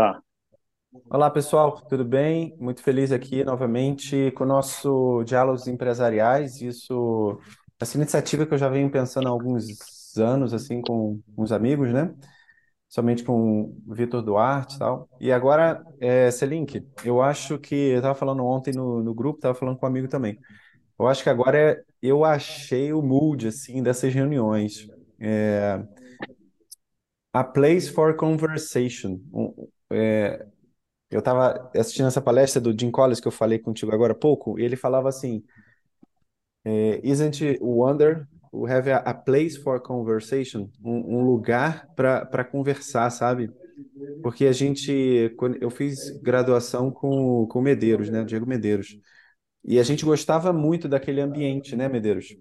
[0.00, 0.18] Tá.
[1.10, 2.56] Olá, pessoal, tudo bem?
[2.58, 6.62] Muito feliz aqui novamente com o nosso Diálogos Empresariais.
[6.62, 7.38] Isso,
[7.78, 12.14] essa iniciativa que eu já venho pensando há alguns anos, assim, com uns amigos, né?
[12.88, 15.06] Somente com o Vitor Duarte e tal.
[15.20, 19.54] E agora, é, Selink, eu acho que, eu estava falando ontem no, no grupo, estava
[19.54, 20.38] falando com um amigo também.
[20.98, 24.88] Eu acho que agora é, eu achei o mood, assim, dessas reuniões.
[25.20, 25.78] É,
[27.34, 29.20] a place for conversation.
[29.30, 30.46] Um, é,
[31.10, 34.58] eu estava assistindo essa palestra do Jim Collins que eu falei contigo agora há pouco,
[34.58, 35.44] e ele falava assim:
[36.64, 40.68] é, Isn't wonder we have a, a place for conversation?
[40.84, 43.50] Um, um lugar para conversar, sabe?
[44.22, 48.24] Porque a gente, eu fiz graduação com, com Medeiros, né?
[48.24, 48.98] Diego Medeiros.
[49.64, 52.36] E a gente gostava muito daquele ambiente, né, Medeiros?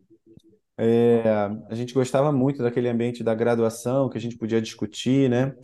[0.78, 1.22] É,
[1.70, 5.56] a gente gostava muito daquele ambiente da graduação, que a gente podia discutir, né?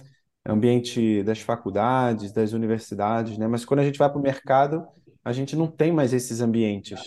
[0.47, 3.47] Ambiente das faculdades, das universidades, né?
[3.47, 4.87] Mas quando a gente vai para o mercado,
[5.23, 6.99] a gente não tem mais esses ambientes.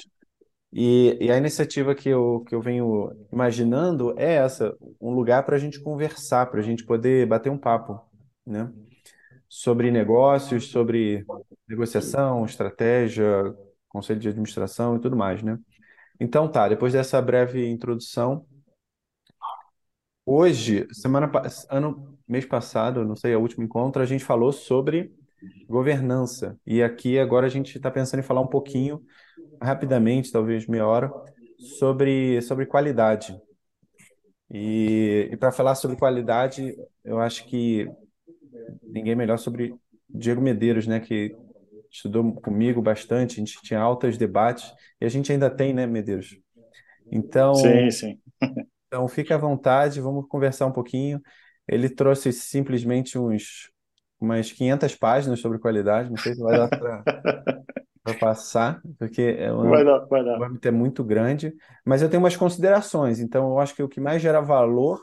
[0.72, 5.56] E, e a iniciativa que eu, que eu venho imaginando é essa, um lugar para
[5.56, 8.00] a gente conversar, para a gente poder bater um papo,
[8.44, 8.70] né?
[9.48, 11.24] Sobre negócios, sobre
[11.66, 13.54] negociação, estratégia,
[13.88, 15.58] conselho de administração e tudo mais, né?
[16.20, 18.44] Então tá, depois dessa breve introdução,
[20.26, 21.30] hoje, semana,
[21.70, 25.12] ano, mês passado, não sei, o último encontro, a gente falou sobre
[25.68, 26.58] governança.
[26.66, 29.02] E aqui agora a gente está pensando em falar um pouquinho,
[29.60, 31.10] rapidamente, talvez meia hora,
[31.78, 33.38] sobre, sobre qualidade.
[34.50, 37.86] E, e para falar sobre qualidade, eu acho que
[38.82, 39.74] ninguém melhor sobre
[40.08, 41.36] Diego Medeiros, né, que
[41.90, 46.38] estudou comigo bastante, a gente tinha altos debates, e a gente ainda tem, né, Medeiros?
[47.10, 48.20] Então, Sim, sim.
[48.86, 51.20] então fica à vontade, vamos conversar um pouquinho.
[51.68, 53.70] Ele trouxe simplesmente uns
[54.20, 57.06] umas 500 páginas sobre qualidade, não sei se vai dar para
[58.18, 60.44] passar, porque é Vai um, dar, vai o dar.
[60.44, 64.00] âmbito é muito grande, mas eu tenho umas considerações, então eu acho que o que
[64.00, 65.00] mais gera valor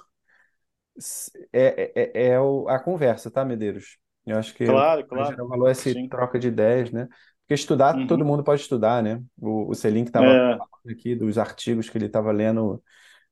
[1.54, 3.98] é, é, é é o- a conversa, tá, Medeiros?
[4.26, 5.28] Eu acho que o que Claro, mais claro.
[5.28, 6.10] gera valor é essa Sim.
[6.10, 7.08] troca de ideias, né?
[7.42, 8.26] Porque estudar, todo Uhum.
[8.26, 9.22] mundo pode estudar, né?
[9.38, 12.84] O, o Selim que estava É, falando aqui dos artigos que ele estava lendo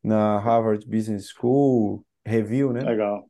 [0.04, 2.82] na Harvard Business School, review, né?
[2.82, 3.30] legal.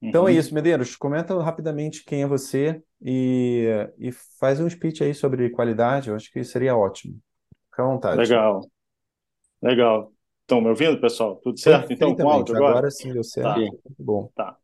[0.00, 0.38] Então é Uhum.
[0.38, 0.96] isso, Medeiros.
[0.96, 4.10] Comenta rapidamente quem é você e, e
[4.40, 6.08] faz um speech aí sobre qualidade.
[6.10, 7.18] Eu acho que seria ótimo.
[7.70, 8.16] Fica à vontade.
[8.18, 8.60] Legal,
[9.62, 10.12] legal.
[10.42, 11.36] Estão me ouvindo, pessoal?
[11.36, 11.92] Tudo certo?
[11.92, 12.72] Então, com áudio agora?
[12.72, 13.54] Agora sim deu certo.
[13.54, 14.30] Tá, Muito bom.
[14.34, 14.56] tá.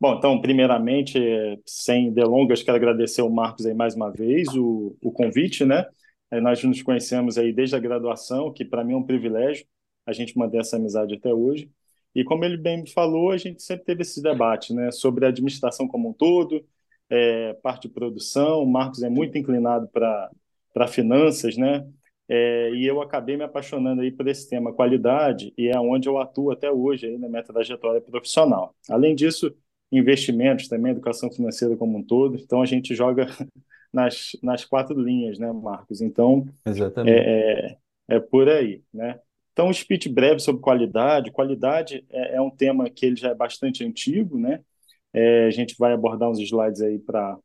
[0.00, 1.18] Bom, então, primeiramente,
[1.64, 5.86] sem delongas, quero agradecer ao Marcos aí mais uma vez o, o convite, né?
[6.30, 9.66] Eh, Nós nos conhecemos aí desde a graduação, que para mim é um privilégio
[10.06, 11.70] a gente manter essa amizade até hoje.
[12.14, 15.88] E como ele bem falou, a gente sempre teve esse debate, né, sobre a administração
[15.88, 16.64] como um todo,
[17.10, 18.62] eh, parte de produção.
[18.62, 21.86] O Marcos é muito inclinado para finanças, né?
[22.28, 26.18] Eh, e eu acabei me apaixonando aí por esse tema qualidade e é onde eu
[26.18, 28.74] atuo até hoje aí na minha trajetória profissional.
[28.88, 29.54] Além disso,
[29.92, 32.36] investimentos também, educação financeira como um todo.
[32.36, 33.26] Então a gente joga
[33.92, 36.00] nas, nas quatro linhas, né, Marcos?
[36.00, 37.16] Então Exatamente.
[37.16, 37.76] é,
[38.08, 39.20] é, é por aí, né?
[39.54, 41.30] Então, um speech breve sobre qualidade.
[41.30, 44.60] Qualidade é, é um tema que ele já é bastante antigo, né?
[45.12, 47.38] É, a gente vai abordar uns slides aí para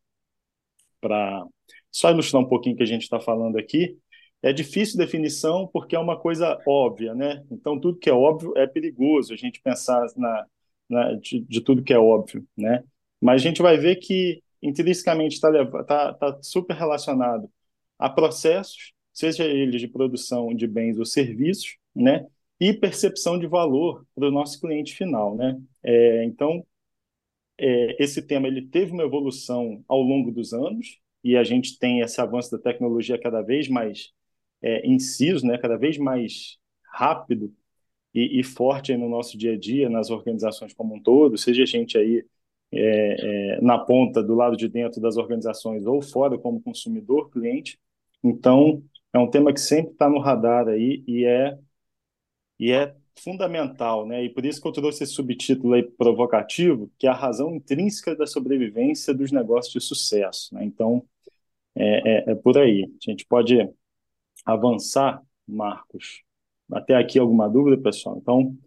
[0.99, 1.45] para
[1.91, 3.97] só ilustrar um pouquinho o que a gente está falando aqui.
[4.41, 7.43] É difícil definição porque é uma coisa óbvia, né?
[7.51, 10.45] Então, tudo que é óbvio é perigoso a gente pensar na,
[10.89, 12.83] na de, de tudo que é óbvio, né?
[13.21, 15.51] Mas a gente vai ver que intrinsecamente está
[15.85, 17.49] tá, tá super relacionado
[17.97, 22.25] a processos, seja eles de produção de bens ou serviços, né?
[22.59, 25.59] E percepção de valor para o nosso cliente final, né?
[25.83, 26.65] É, então,
[27.57, 31.99] é, esse tema ele teve uma evolução ao longo dos anos e a gente tem
[31.99, 34.11] esse avanço da tecnologia cada vez mais
[34.61, 37.53] é, inciso, né, cada vez mais rápido
[38.13, 41.65] e, e forte no nosso dia a dia, nas organizações como um todo, seja a
[41.65, 42.25] gente aí
[42.71, 47.79] é, é, na ponta do lado de dentro das organizações ou fora como consumidor, cliente.
[48.23, 48.83] Então,
[49.13, 51.57] é um tema que sempre está no radar aí e é,
[52.59, 54.23] e é fundamental, né?
[54.23, 58.15] E por isso que eu trouxe esse subtítulo aí provocativo, que é a razão intrínseca
[58.15, 60.63] da sobrevivência dos negócios de sucesso, né?
[60.63, 61.05] Então,
[61.75, 62.83] é, é, é por aí.
[62.85, 63.57] A gente pode
[64.45, 66.23] avançar, Marcos.
[66.71, 68.17] Até aqui alguma dúvida, pessoal?
[68.21, 68.57] Então,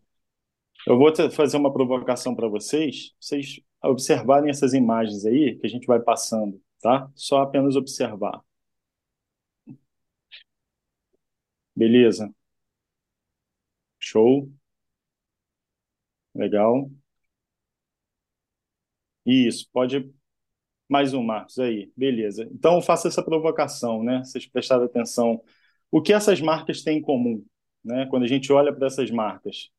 [0.87, 5.87] eu vou fazer uma provocação para vocês, vocês observarem essas imagens aí que a gente
[5.87, 7.11] vai passando, tá?
[7.15, 8.43] Só apenas observar.
[11.77, 12.33] Beleza?
[13.99, 14.53] Show.
[16.35, 16.91] Legal.
[19.25, 20.11] Isso, pode
[20.89, 22.45] Mais um, Marcos, aí, beleza.
[22.53, 24.21] Então, faça essa provocação, né?
[24.25, 25.43] Vocês prestaram atenção.
[25.91, 27.45] O que essas marcas têm em comum,
[27.85, 28.07] né?
[28.11, 29.71] Quando a gente olha para essas marcas.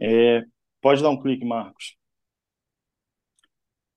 [0.00, 0.44] É,
[0.80, 1.96] pode dar um clique, Marcos.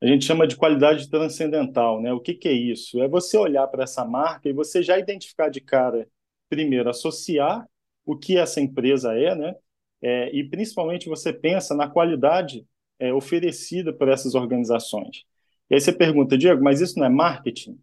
[0.01, 2.11] A gente chama de qualidade transcendental, né?
[2.13, 3.01] O que, que é isso?
[3.01, 6.07] É você olhar para essa marca e você já identificar de cara,
[6.49, 7.67] primeiro, associar
[8.05, 9.55] o que essa empresa é, né?
[10.01, 12.65] É, e principalmente você pensa na qualidade
[12.99, 15.23] é, oferecida por essas organizações.
[15.69, 17.79] E aí você pergunta, Diego, mas isso não é marketing?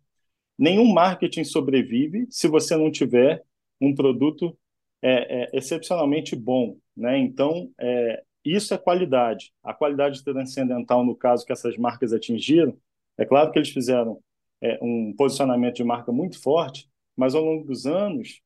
[0.58, 3.42] Nenhum marketing sobrevive se você não tiver
[3.80, 4.56] um produto
[5.02, 7.18] é, é excepcionalmente bom, né?
[7.18, 9.52] Então, é, isso é qualidade.
[9.62, 12.76] A qualidade transcendental, no caso que essas marcas atingiram,
[13.16, 14.20] é claro que eles fizeram
[14.60, 18.40] é, um posicionamento de marca muito forte, mas ao longo dos anos,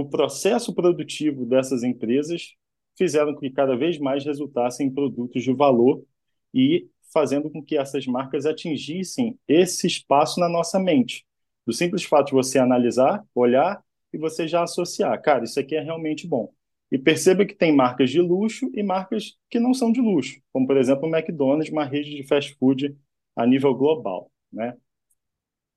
[0.00, 2.54] o processo produtivo dessas empresas
[2.96, 6.04] fizeram com que cada vez mais resultassem em produtos de valor
[6.52, 11.26] e fazendo com que essas marcas atingissem esse espaço na nossa mente.
[11.66, 13.82] Do simples fato de você analisar, olhar
[14.12, 15.20] e você já associar.
[15.22, 16.52] Cara, isso aqui é realmente bom.
[16.90, 20.66] E perceba que tem marcas de luxo e marcas que não são de luxo, como
[20.66, 22.96] por exemplo o McDonald's, uma rede de fast food
[23.34, 24.76] a nível global, né?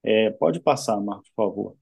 [0.03, 1.77] É, pode passar, Marcos, por favor.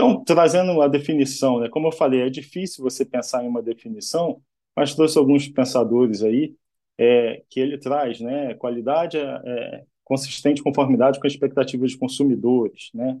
[0.00, 1.68] Então, trazendo a definição, né?
[1.68, 4.40] Como eu falei, é difícil você pensar em uma definição,
[4.74, 6.56] mas trouxe alguns pensadores aí
[6.96, 8.54] é, que ele traz, né?
[8.54, 13.20] Qualidade é, é consistente conformidade com a expectativa dos consumidores, né?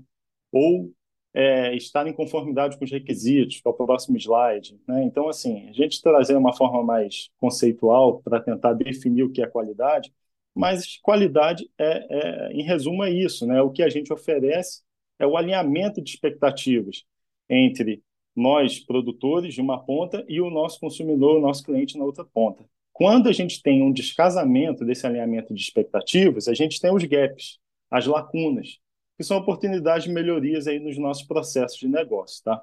[0.50, 0.90] Ou
[1.34, 4.80] é, estar em conformidade com os requisitos, que é o próximo slide.
[4.88, 5.04] Né?
[5.04, 9.46] Então, assim, a gente trazer uma forma mais conceitual para tentar definir o que é
[9.46, 10.10] qualidade,
[10.54, 13.60] mas qualidade, é, é, em resumo, é isso, né?
[13.60, 14.82] O que a gente oferece
[15.20, 17.04] é o alinhamento de expectativas
[17.48, 18.02] entre
[18.34, 22.64] nós, produtores, de uma ponta, e o nosso consumidor, o nosso cliente, na outra ponta.
[22.92, 27.58] Quando a gente tem um descasamento desse alinhamento de expectativas, a gente tem os gaps,
[27.90, 28.78] as lacunas,
[29.16, 32.62] que são oportunidades de melhorias aí nos nossos processos de negócio, tá?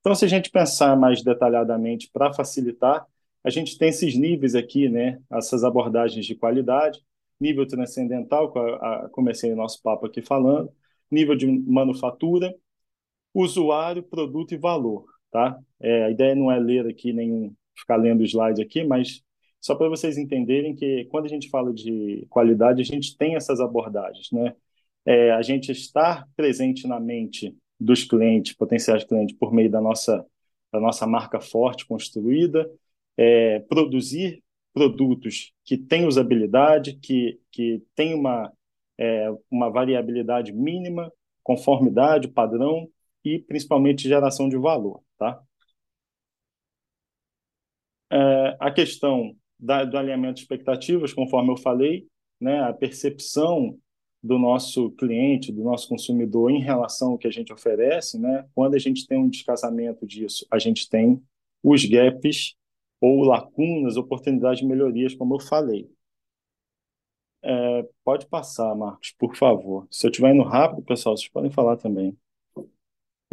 [0.00, 3.06] Então, se a gente pensar mais detalhadamente para facilitar,
[3.44, 5.20] a gente tem esses níveis aqui, né?
[5.30, 7.00] Essas abordagens de qualidade,
[7.40, 10.72] nível transcendental, que eu comecei o nosso papo aqui falando,
[11.12, 12.54] nível de manufatura,
[13.34, 15.58] usuário, produto e valor, tá?
[15.80, 19.22] É, a ideia não é ler aqui nenhum, ficar lendo slide aqui, mas
[19.60, 23.60] só para vocês entenderem que quando a gente fala de qualidade, a gente tem essas
[23.60, 24.54] abordagens, né?
[25.04, 30.24] é, a gente estar presente na mente dos clientes, potenciais clientes, por meio da nossa,
[30.72, 32.70] da nossa marca forte construída,
[33.16, 34.42] é, produzir
[34.72, 38.52] produtos que têm usabilidade, que, que têm uma,
[38.98, 41.12] é, uma variabilidade mínima,
[41.42, 42.88] conformidade, padrão
[43.24, 45.02] e principalmente geração de valor.
[45.18, 45.42] Tá?
[48.10, 52.06] É, a questão da, do alinhamento de expectativas, conforme eu falei,
[52.40, 53.78] né, a percepção
[54.22, 58.46] do nosso cliente, do nosso consumidor em relação ao que a gente oferece, né?
[58.54, 61.20] Quando a gente tem um descasamento disso, a gente tem
[61.62, 62.54] os gaps
[63.00, 65.90] ou lacunas, oportunidades de melhorias, como eu falei.
[67.44, 69.86] É, pode passar, Marcos, por favor.
[69.90, 72.16] Se eu estiver indo rápido, pessoal, vocês podem falar também.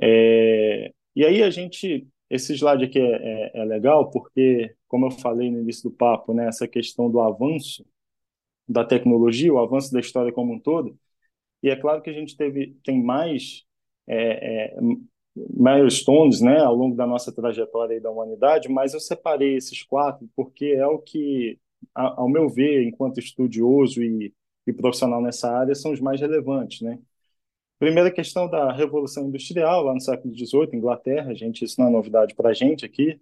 [0.01, 5.11] É, e aí a gente, esse slide aqui é, é, é legal porque, como eu
[5.11, 7.85] falei no início do papo, né, essa questão do avanço
[8.67, 10.97] da tecnologia, o avanço da história como um todo.
[11.63, 13.65] E é claro que a gente teve, tem mais
[14.07, 14.77] é, é,
[15.35, 20.65] milestones né, ao longo da nossa trajetória da humanidade, mas eu separei esses quatro porque
[20.67, 21.59] é o que,
[21.93, 24.33] ao meu ver, enquanto estudioso e,
[24.67, 26.81] e profissional nessa área, são os mais relevantes.
[26.81, 26.99] Né?
[27.79, 32.35] Primeira questão da Revolução Industrial, lá no século XVIII, Inglaterra, gente, isso não é novidade
[32.35, 33.19] para a gente aqui,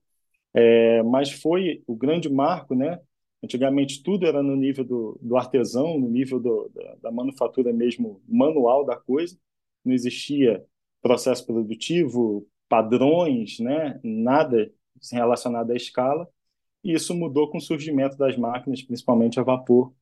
[0.54, 3.00] é, mas foi o grande marco né,
[3.44, 8.22] Antigamente tudo era no nível do, do artesão, no nível do, da, da, manufatura mesmo
[8.28, 9.38] manual da coisa.
[9.86, 10.66] Não existia
[11.02, 14.00] processo produtivo, padrões, né?
[14.04, 14.72] nada
[15.12, 16.28] relacionado à escala.
[16.88, 19.94] E isso mudou com o surgimento das máquinas, principalmente a vapor,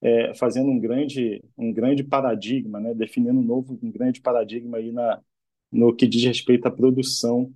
[0.00, 2.92] é, fazendo um grande, um grande paradigma, né?
[2.94, 5.22] definindo um novo, um grande paradigma aí na,
[5.70, 7.54] no que diz respeito à produção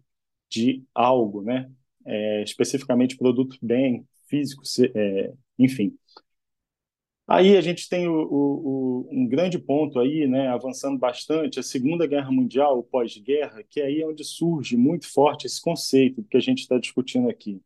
[0.48, 1.68] de algo, né?
[2.04, 4.62] É, especificamente produto bem físico,
[4.94, 5.98] é, enfim.
[7.26, 11.62] Aí a gente tem o, o, o, um grande ponto aí, né, avançando bastante, a
[11.62, 16.36] Segunda Guerra Mundial, o pós-guerra, que é aí onde surge muito forte esse conceito que
[16.36, 17.60] a gente está discutindo aqui,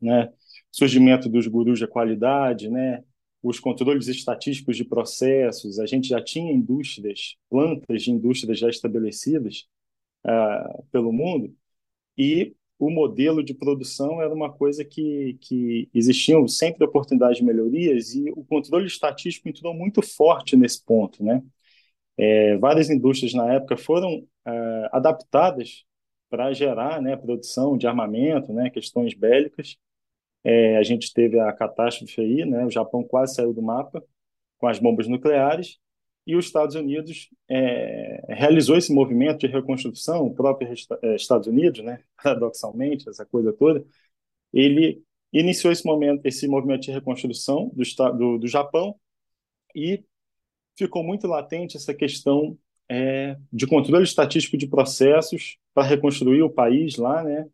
[0.00, 0.30] né?
[0.72, 3.04] Surgimento dos gurus da qualidade, né?
[3.42, 9.68] Os controles estatísticos de processos, a gente já tinha indústrias, plantas de indústrias já estabelecidas
[10.26, 11.54] uh, pelo mundo,
[12.16, 18.14] e o modelo de produção era uma coisa que, que existiam sempre oportunidades de melhorias
[18.14, 21.42] e o controle estatístico entrou muito forte nesse ponto, né?
[22.16, 25.84] É, várias indústrias na época foram é, adaptadas
[26.28, 29.76] para gerar né, produção de armamento, né, questões bélicas.
[30.44, 34.02] É, a gente teve a catástrofe aí, né, o Japão quase saiu do mapa
[34.58, 35.78] com as bombas nucleares,
[36.26, 40.68] e os Estados Unidos é, realizou esse movimento de reconstrução, o próprio
[41.02, 43.84] é, Estados Unidos, né, paradoxalmente, essa coisa toda,
[44.52, 48.94] ele iniciou esse momento, esse movimento de reconstrução do, do, do Japão
[49.74, 50.04] e
[50.76, 52.58] ficou muito latente essa questão
[52.88, 57.48] é, de controle estatístico de processos para reconstruir o país lá, né?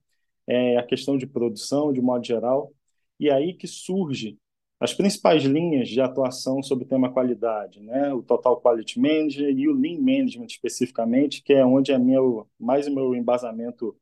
[0.46, 2.72] É, a questão de produção, de modo geral,
[3.18, 4.38] e aí que surge
[4.80, 8.12] as principais linhas de atuação sobre o tema qualidade, né?
[8.14, 12.86] O Total Quality Manager e o Lean Management especificamente, que é onde é meu mais
[12.86, 13.96] o meu embasamento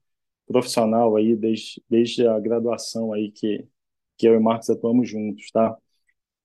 [0.46, 3.66] profissional aí desde, desde a graduação aí que
[4.18, 5.76] que eu e o Marcos atuamos juntos, tá?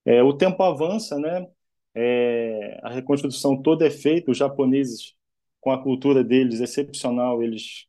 [0.06, 1.48] É, o tempo avança, né?
[1.96, 5.16] É, a reconstrução toda é feita, os japoneses,
[5.60, 7.86] com a cultura deles excepcional, eles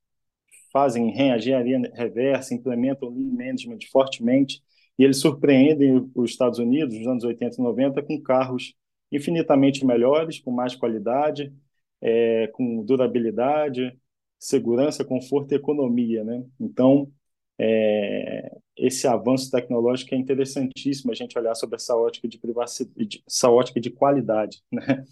[0.73, 4.63] fazem reengenharia reversa, implementam Lean Management fortemente,
[4.99, 8.75] e eles surpreendem os Estados Unidos nos anos 80 e 90 com carros
[9.11, 11.53] infinitamente melhores, com mais qualidade,
[12.01, 13.97] é, com durabilidade,
[14.39, 16.25] segurança, conforto e economia.
[16.25, 16.45] Né?
[16.59, 17.11] Então,
[17.59, 23.51] é, esse avanço tecnológico é interessantíssimo a gente olhar sobre essa ótica de privacidade, essa
[23.51, 24.63] ótica de qualidade.
[24.73, 25.05] Né?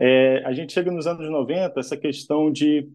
[0.00, 2.88] É, a gente chega nos anos 90, essa questão de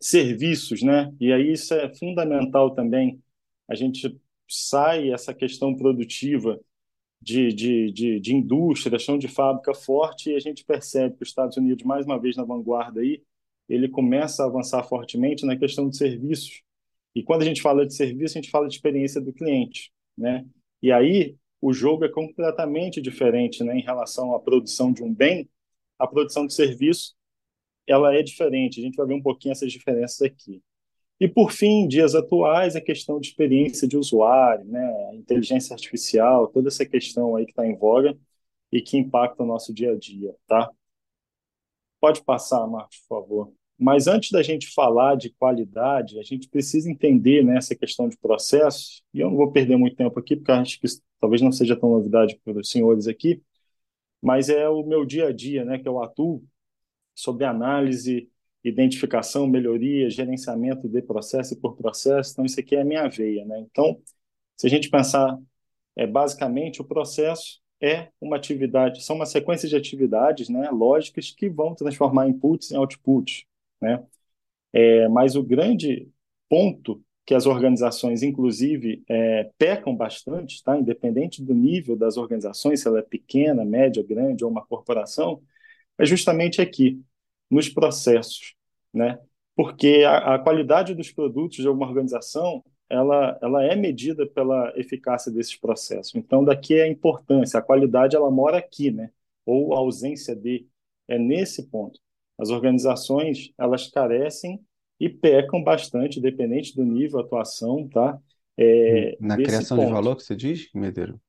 [0.00, 1.12] serviços, né?
[1.20, 3.22] E aí isso é fundamental também.
[3.68, 6.60] A gente sai essa questão produtiva
[7.20, 11.28] de, de, de, de indústria, chão de fábrica forte, e a gente percebe que os
[11.28, 13.22] Estados Unidos, mais uma vez na vanguarda aí,
[13.68, 16.62] ele começa a avançar fortemente na questão de serviços.
[17.14, 20.46] E quando a gente fala de serviço, a gente fala de experiência do cliente, né?
[20.82, 25.48] E aí o jogo é completamente diferente, né, em relação à produção de um bem.
[25.98, 27.16] A produção de serviço,
[27.86, 28.80] ela é diferente.
[28.80, 30.62] A gente vai ver um pouquinho essas diferenças aqui.
[31.18, 35.14] E, por fim, dias atuais, a questão de experiência de usuário, né?
[35.14, 38.16] inteligência artificial, toda essa questão aí que está em voga
[38.70, 40.70] e que impacta o nosso dia a dia, tá?
[42.00, 43.52] Pode passar, Marcos, por favor.
[43.78, 48.16] Mas antes da gente falar de qualidade, a gente precisa entender né, essa questão de
[48.16, 50.86] processo, e eu não vou perder muito tempo aqui, porque acho que
[51.20, 53.42] talvez não seja tão novidade para os senhores aqui,
[54.22, 56.44] mas é o meu dia a dia, né, que eu atuo
[57.14, 58.30] sobre análise,
[58.68, 62.32] identificação, melhoria, gerenciamento de processo por processo.
[62.32, 63.44] Então, isso aqui é a minha veia.
[63.44, 63.60] Né?
[63.60, 64.00] Então,
[64.56, 65.38] se a gente pensar,
[65.94, 71.48] é, basicamente, o processo é uma atividade, são uma sequência de atividades né, lógicas que
[71.48, 73.44] vão transformar inputs em outputs.
[73.80, 74.02] Né?
[74.72, 76.08] É, mas o grande
[76.48, 80.78] ponto que as organizações, inclusive, é, pecam bastante, tá?
[80.78, 85.42] independente do nível das organizações, se ela é pequena, média, grande ou uma corporação,
[85.98, 87.00] é justamente aqui,
[87.50, 88.55] nos processos,
[88.96, 89.20] né?
[89.56, 95.32] porque a, a qualidade dos produtos de uma organização ela, ela é medida pela eficácia
[95.32, 96.14] desses processos.
[96.14, 99.10] Então, daqui é a importância, a qualidade ela mora aqui, né?
[99.44, 100.66] ou a ausência de,
[101.08, 101.98] é nesse ponto.
[102.38, 104.60] As organizações, elas carecem
[105.00, 108.20] e pecam bastante, dependente do nível atuação, tá?
[108.58, 109.86] É, Na criação ponto.
[109.86, 111.20] de valor que você diz, Medeiro?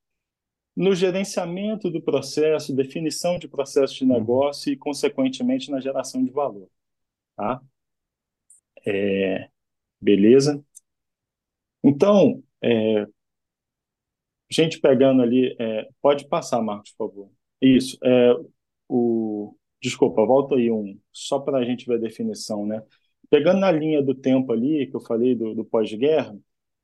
[0.75, 4.13] No gerenciamento do processo, definição de processo de uhum.
[4.13, 4.73] negócio uhum.
[4.73, 6.69] e, consequentemente, na geração de valor,
[7.37, 7.61] tá?
[8.85, 9.49] É,
[10.01, 10.63] beleza?
[11.83, 13.07] Então, é,
[14.49, 17.31] gente pegando ali, é, pode passar, Marcos, por favor.
[17.61, 18.33] Isso, é,
[18.87, 22.81] o, Desculpa, volta aí um, só para a gente ver a definição, né?
[23.29, 26.35] Pegando na linha do tempo ali, que eu falei do, do pós-guerra,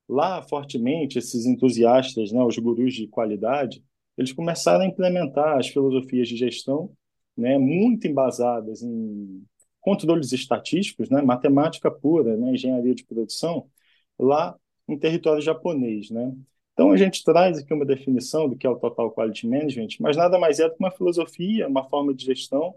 [0.08, 3.84] lá fortemente esses entusiastas, né, os gurus de qualidade,
[4.18, 6.92] eles começaram a implementar as filosofias de gestão,
[7.36, 9.44] né, muito embasadas em
[9.84, 13.70] controles estatísticos, né, matemática pura, né, engenharia de produção,
[14.18, 16.34] lá em território japonês, né?
[16.74, 20.18] Então a gente traz aqui uma definição do que é o Total Quality Management, mas
[20.18, 22.76] nada mais é do que uma filosofia, uma forma de gestão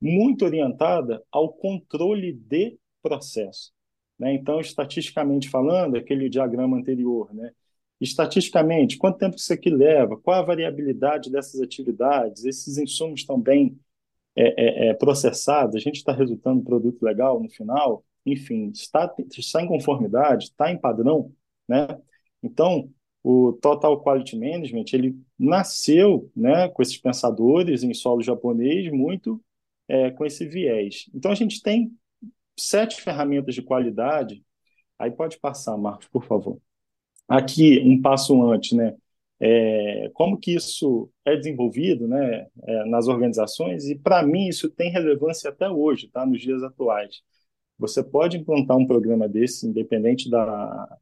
[0.00, 3.72] muito orientada ao controle de processo.
[4.18, 4.34] Né?
[4.34, 7.52] Então, estatisticamente falando, aquele diagrama anterior, né?
[8.00, 13.78] estatisticamente, quanto tempo isso aqui leva, qual a variabilidade dessas atividades, esses insumos estão bem
[14.40, 19.12] é, é, é, processados, a gente está resultando um produto legal no final, enfim, está,
[19.36, 21.32] está em conformidade, está em padrão,
[21.66, 21.86] né?
[22.42, 22.90] Então,
[23.22, 29.42] o Total Quality Management, ele nasceu né, com esses pensadores em solo japonês muito
[29.88, 31.10] é, com esse viés.
[31.14, 31.92] Então, a gente tem
[32.56, 34.42] sete ferramentas de qualidade
[34.98, 36.60] Aí pode passar, Marcos, por favor.
[37.28, 38.96] Aqui, um passo antes, né?
[39.40, 44.90] É, como que isso é desenvolvido né, é, nas organizações, e para mim isso tem
[44.90, 47.22] relevância até hoje, tá, nos dias atuais.
[47.78, 50.98] Você pode implantar um programa desse, independente da,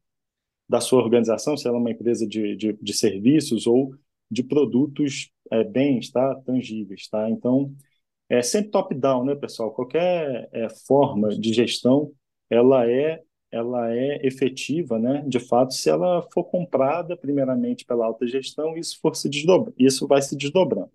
[0.69, 3.95] da sua organização, se ela é uma empresa de, de, de serviços ou
[4.29, 7.07] de produtos, é, bens, tá, tangíveis.
[7.07, 7.29] Tá?
[7.29, 7.73] Então,
[8.29, 9.71] é sempre top-down, né, pessoal?
[9.71, 12.11] Qualquer é, forma de gestão,
[12.49, 18.27] ela é ela é efetiva, né, de fato, se ela for comprada primeiramente pela alta
[18.27, 20.91] gestão, isso for se desdobra, isso vai se desdobrando.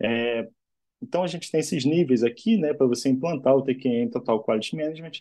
[0.00, 0.48] É,
[1.02, 4.76] então a gente tem esses níveis aqui, né, para você implantar o TQM, Total Quality
[4.76, 5.12] Management,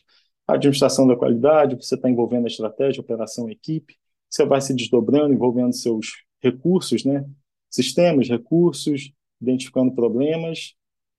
[0.47, 3.95] a administração da qualidade, você está envolvendo a estratégia, a operação, a equipe,
[4.29, 7.25] você vai se desdobrando, envolvendo seus recursos, né,
[7.69, 10.75] sistemas, recursos, identificando problemas,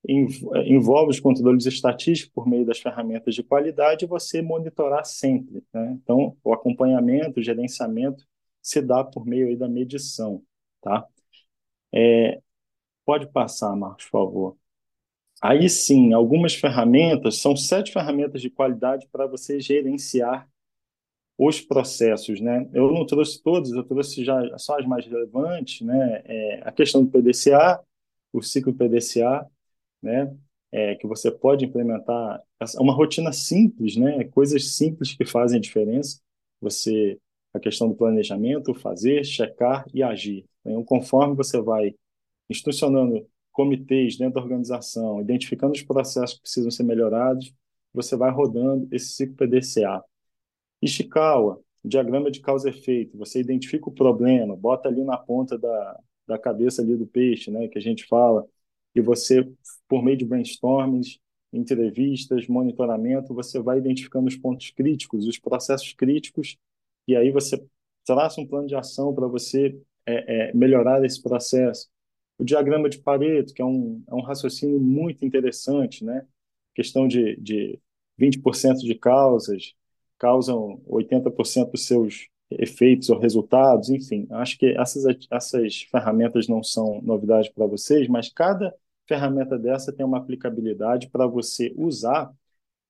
[0.09, 5.63] envolve os controles estatísticos por meio das ferramentas de qualidade e você monitorar sempre.
[5.73, 5.99] Né?
[6.03, 8.25] Então, o acompanhamento, o gerenciamento
[8.63, 10.43] se dá por meio da medição.
[10.81, 11.07] Tá?
[11.93, 12.41] É,
[13.05, 14.57] pode passar, Marcos, por favor.
[15.43, 20.49] Aí sim, algumas ferramentas, são sete ferramentas de qualidade para você gerenciar
[21.37, 22.69] os processos, né?
[22.73, 26.23] Eu não trouxe todas, eu trouxe já só as mais relevantes, né?
[26.25, 27.81] É, a questão do PDCA,
[28.33, 29.47] o ciclo PDCA,
[30.03, 30.35] né?
[30.71, 32.43] É, que você pode implementar
[32.79, 34.25] uma rotina simples, né?
[34.25, 36.21] Coisas simples que fazem diferença.
[36.61, 37.19] Você
[37.53, 40.45] a questão do planejamento, fazer, checar e agir.
[40.65, 41.95] Então, conforme você vai
[42.49, 47.53] instrucionando comitês dentro da organização, identificando os processos que precisam ser melhorados,
[47.93, 50.03] você vai rodando esse ciclo PDCA.
[50.81, 53.19] Ishikawa, diagrama de causa e efeito.
[53.19, 57.67] Você identifica o problema, bota ali na ponta da, da cabeça ali do peixe, né,
[57.69, 58.47] que a gente fala,
[58.99, 59.49] e você,
[59.89, 61.19] por meio de brainstormings,
[61.53, 66.57] entrevistas, monitoramento, você vai identificando os pontos críticos, os processos críticos,
[67.07, 67.65] e aí você
[68.05, 71.89] traça um plano de ação para você é, é, melhorar esse processo.
[72.39, 76.27] O diagrama de Pareto, que é um, é um raciocínio muito interessante, né?
[76.75, 77.79] Questão de, de
[78.19, 79.75] 20% de causas
[80.19, 84.27] causam 80% dos seus efeitos ou resultados, enfim.
[84.31, 88.75] Acho que essas, essas ferramentas não são novidade para vocês, mas cada
[89.09, 92.33] ferramenta dessa tem uma aplicabilidade para você usar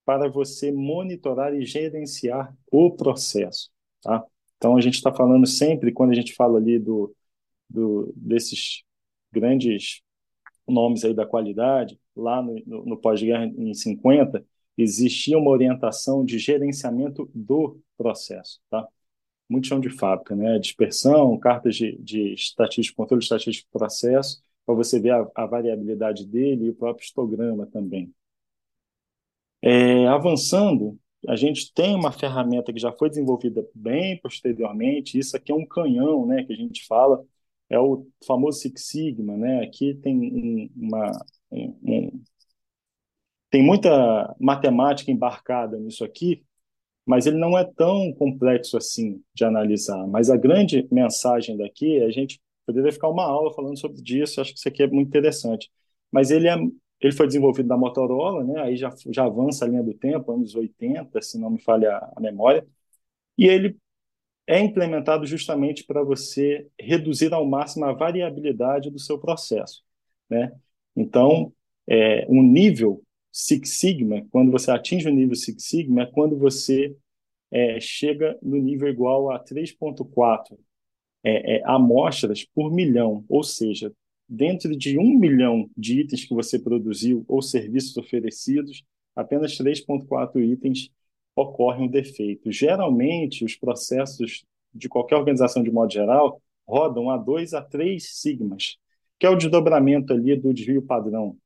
[0.04, 3.70] para você monitorar e gerenciar o processo,
[4.02, 4.24] tá?
[4.56, 7.14] Então, a gente está falando sempre, quando a gente fala ali do,
[7.68, 8.84] do, desses
[9.30, 10.00] grandes
[10.66, 14.42] nomes aí da qualidade, lá no, no, no pós-guerra em 50,
[14.78, 18.88] existia uma orientação de gerenciamento do processo, tá?
[19.48, 20.58] muito chão de fábrica, né?
[20.58, 26.26] Dispersão, cartas de, de estatística, controle estatístico do processo, para você ver a, a, variabilidade
[26.26, 28.12] dele e o próprio histograma também.
[29.62, 35.50] É, avançando, a gente tem uma ferramenta que já foi desenvolvida bem posteriormente, isso aqui
[35.50, 37.24] é um canhão, né, que a gente fala,
[37.70, 39.62] é o famoso Six Sigma, né?
[39.62, 41.12] Aqui tem uma
[41.50, 42.22] um, um,
[43.50, 46.44] tem muita matemática embarcada nisso aqui,
[47.06, 50.06] mas ele não é tão complexo assim de analisar.
[50.06, 54.52] Mas a grande mensagem daqui, a gente poderia ficar uma aula falando sobre isso, acho
[54.52, 55.70] que isso aqui é muito interessante.
[56.12, 56.54] Mas ele, é,
[57.00, 58.60] ele foi desenvolvido da Motorola, né?
[58.60, 62.20] aí já, já avança a linha do tempo, anos 80, se não me falha a
[62.20, 62.66] memória,
[63.38, 63.78] e ele
[64.46, 69.82] é implementado justamente para você reduzir ao máximo a variabilidade do seu processo.
[70.28, 70.52] Né?
[70.94, 71.52] Então,
[71.86, 73.02] é, um nível
[73.32, 76.94] Six Sigma, quando você atinge o nível Six Sigma, é quando você
[77.50, 80.58] é, chega no nível igual a 3,4
[81.22, 83.92] é, é, amostras por milhão, ou seja,
[84.28, 88.84] dentro de um milhão de itens que você produziu ou serviços oferecidos,
[89.16, 90.90] apenas 3,4 itens
[91.34, 92.50] ocorre um defeito.
[92.52, 98.76] Geralmente, os processos de qualquer organização, de modo geral, rodam a 2 a 3 sigmas,
[99.18, 101.36] que é o desdobramento ali do desvio padrão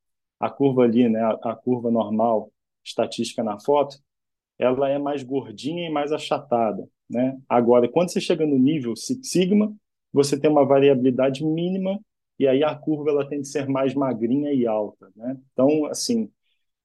[0.42, 2.52] a curva ali, né, a curva normal
[2.84, 3.96] estatística na foto,
[4.58, 7.38] ela é mais gordinha e mais achatada, né?
[7.48, 9.74] Agora, quando você chega no nível Six Sigma,
[10.12, 12.00] você tem uma variabilidade mínima
[12.38, 15.36] e aí a curva ela tem de ser mais magrinha e alta, né?
[15.52, 16.30] Então, assim,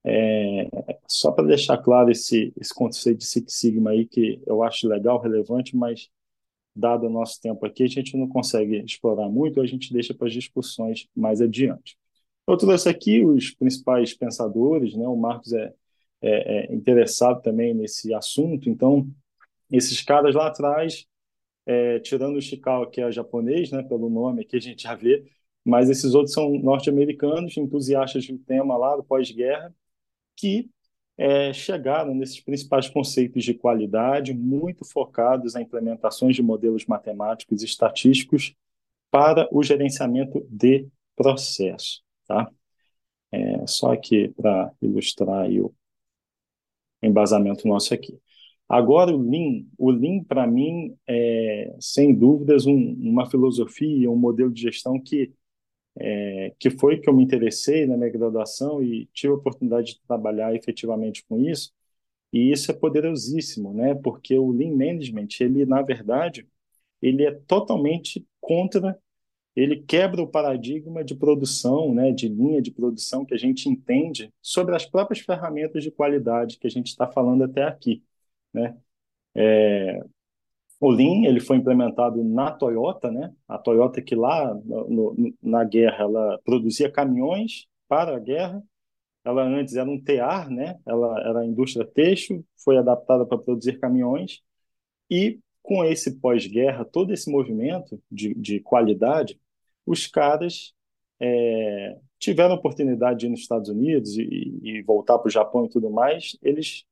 [0.06, 0.68] é,
[1.08, 5.20] só para deixar claro esse, esse conceito de Six Sigma aí, que eu acho legal,
[5.20, 6.10] relevante, mas
[6.76, 10.28] dado o nosso tempo aqui, a gente não consegue explorar muito, a gente deixa para
[10.28, 11.98] as discussões mais adiante.
[12.48, 15.08] Eu trouxe aqui os principais pensadores, né?
[15.08, 15.74] O Marcos é,
[16.22, 19.10] é, é interessado também nesse assunto, então
[19.72, 21.06] esses caras lá atrás,
[21.66, 23.84] é, tirando o Ishikawa, que é japonês, né?
[23.84, 25.26] Pelo nome que a gente já vê,
[25.66, 29.74] mas esses outros são norte-americanos, entusiastas do tema lá do pós-guerra,
[30.36, 30.70] que
[31.18, 37.66] é, chegaram nesses principais conceitos de qualidade, muito focados em implementações de modelos matemáticos e
[37.66, 38.56] estatísticos
[39.10, 42.04] para o gerenciamento de processo.
[42.28, 42.50] Tá?
[43.32, 45.74] É, só aqui para ilustrar o
[47.02, 48.20] embasamento nosso aqui.
[48.70, 54.52] Agora, o Lean, o Lean para mim é, sem dúvidas, um, uma filosofia, um modelo
[54.52, 55.34] de gestão que
[56.00, 60.02] é, que foi que eu me interessei na minha graduação e tive a oportunidade de
[60.08, 61.74] trabalhar efetivamente com isso.
[62.34, 63.96] E isso é poderosíssimo, né?
[63.96, 66.48] Porque o Lean Management, ele na verdade,
[67.02, 69.00] ele é totalmente contra,
[69.56, 74.32] ele quebra o paradigma de produção, né, de linha de produção que a gente entende
[74.42, 78.04] sobre as próprias ferramentas de qualidade que a gente está falando até aqui,
[78.58, 78.78] né?
[79.36, 80.02] É,
[80.80, 83.34] o Lean ele foi implementado na Toyota, né?
[83.48, 88.62] A Toyota que lá no, na guerra ela produzia caminhões para a guerra.
[89.26, 90.80] Ela antes era um tear, né?
[90.86, 94.42] Ela era indústria têxtil, foi adaptada para produzir caminhões
[95.10, 99.38] e com esse pós-guerra, todo esse movimento de, de qualidade,
[99.86, 100.74] os caras
[101.20, 105.66] é, tiveram a oportunidade de ir nos Estados Unidos e, e voltar para o Japão
[105.66, 106.86] e tudo mais, eles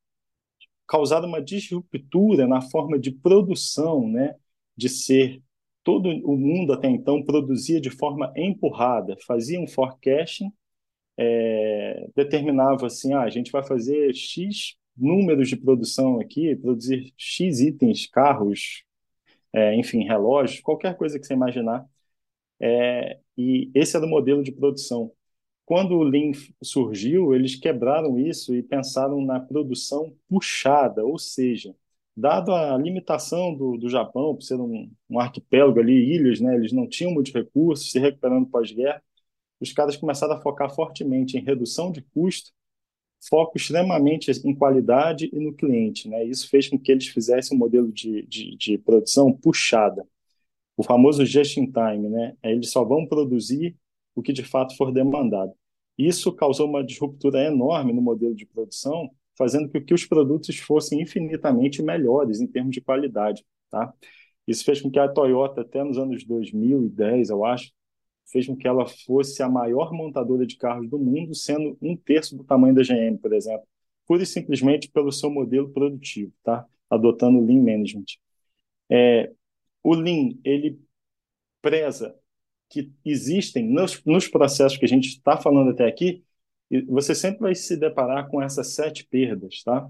[0.87, 4.35] causado uma disruptura na forma de produção, né,
[4.77, 5.41] de ser
[5.83, 10.51] todo o mundo até então produzia de forma empurrada, fazia um forecasting,
[11.17, 17.59] é, determinava assim, ah, a gente vai fazer X números de produção aqui, produzir X
[17.59, 18.83] itens, carros,
[19.53, 21.85] é, enfim, relógios, qualquer coisa que você imaginar.
[22.59, 25.11] É, e esse era o modelo de produção.
[25.65, 26.31] Quando o Lean
[26.63, 31.75] surgiu, eles quebraram isso e pensaram na produção puxada, ou seja,
[32.15, 36.71] dado a limitação do, do Japão, por ser um, um arquipélago ali, ilhas, né, eles
[36.71, 39.01] não tinham muitos recursos, se recuperando pós-guerra,
[39.59, 42.51] os caras começaram a focar fortemente em redução de custo,
[43.27, 46.07] foco extremamente em qualidade e no cliente.
[46.07, 46.23] Né?
[46.25, 50.07] Isso fez com que eles fizessem um modelo de, de, de produção puxada,
[50.77, 52.09] o famoso just-in-time.
[52.09, 52.35] Né?
[52.43, 53.75] Eles só vão produzir
[54.15, 55.53] o que de fato for demandado.
[55.97, 61.01] Isso causou uma disruptura enorme no modelo de produção, fazendo com que os produtos fossem
[61.01, 63.45] infinitamente melhores em termos de qualidade.
[63.69, 63.93] Tá?
[64.47, 67.71] Isso fez com que a Toyota, até nos anos 2010, eu acho,
[68.31, 72.35] fez com que ela fosse a maior montadora de carros do mundo, sendo um terço
[72.35, 73.67] do tamanho da GM, por exemplo,
[74.07, 76.65] pura e simplesmente pelo seu modelo produtivo, tá?
[76.89, 78.05] adotando o Lean Management.
[78.89, 79.31] É,
[79.83, 80.79] o Lean, ele
[81.61, 82.15] preza
[82.75, 86.23] que existem nos, nos processos que a gente está falando até aqui,
[86.87, 89.87] você sempre vai se deparar com essas sete perdas, tá?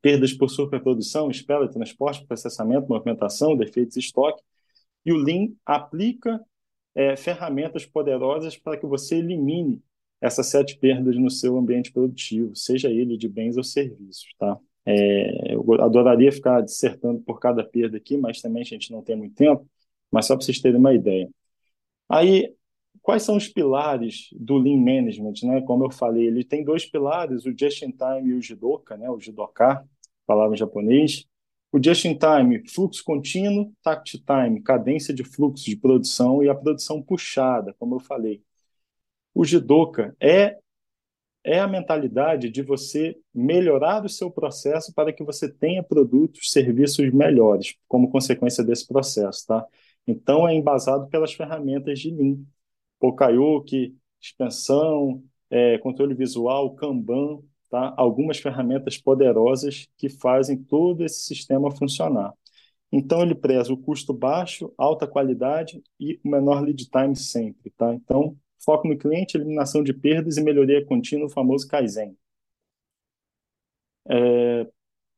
[0.00, 4.42] Perdas por superprodução, espera, transporte, processamento, movimentação, defeitos estoque.
[5.04, 6.40] E o Lean aplica
[6.94, 9.82] é, ferramentas poderosas para que você elimine
[10.20, 14.58] essas sete perdas no seu ambiente produtivo, seja ele de bens ou serviços, tá?
[14.86, 19.16] É, eu adoraria ficar dissertando por cada perda aqui, mas também a gente não tem
[19.16, 19.66] muito tempo,
[20.10, 21.28] mas só para vocês terem uma ideia.
[22.08, 22.54] Aí,
[23.02, 25.34] quais são os pilares do Lean Management?
[25.44, 25.60] Né?
[25.62, 29.10] Como eu falei, ele tem dois pilares, o Just-in-Time e o Jidoka, né?
[29.10, 29.84] o Jidoka,
[30.26, 31.26] palavra em japonês.
[31.72, 37.74] O Just-in-Time, fluxo contínuo, Tact Time, cadência de fluxo de produção e a produção puxada,
[37.78, 38.42] como eu falei.
[39.34, 40.58] O Jidoka é
[41.44, 47.12] é a mentalidade de você melhorar o seu processo para que você tenha produtos, serviços
[47.12, 49.66] melhores, como consequência desse processo, tá?
[50.06, 52.38] Então, é embasado pelas ferramentas de Lean.
[53.00, 57.40] Pokayuki, expansão, é, controle visual, Kanban,
[57.70, 57.94] tá?
[57.96, 62.32] algumas ferramentas poderosas que fazem todo esse sistema funcionar.
[62.92, 67.70] Então, ele preza o custo baixo, alta qualidade e o menor lead time sempre.
[67.76, 67.92] Tá?
[67.94, 72.16] Então, foco no cliente, eliminação de perdas e melhoria contínua, o famoso Kaizen.
[74.08, 74.66] É,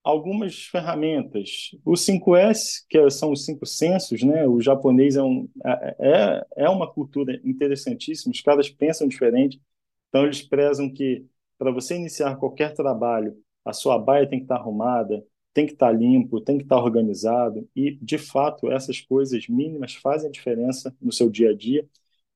[0.06, 1.72] algumas ferramentas.
[1.84, 4.46] O 5S, que são os cinco sensos, né?
[4.46, 9.60] O japonês é, um, é, é, é uma cultura interessantíssima, os caras pensam diferente,
[10.08, 11.26] então eles prezam que
[11.58, 15.90] para você iniciar qualquer trabalho, a sua baia tem que estar arrumada, tem que estar
[15.90, 21.10] limpo, tem que estar organizado, e de fato essas coisas mínimas fazem a diferença no
[21.12, 21.84] seu dia a dia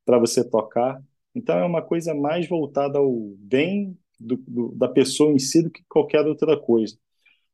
[0.04, 1.00] para você tocar.
[1.34, 5.70] Então é uma coisa mais voltada ao bem do, do, da pessoa em si do
[5.70, 6.96] que qualquer outra coisa.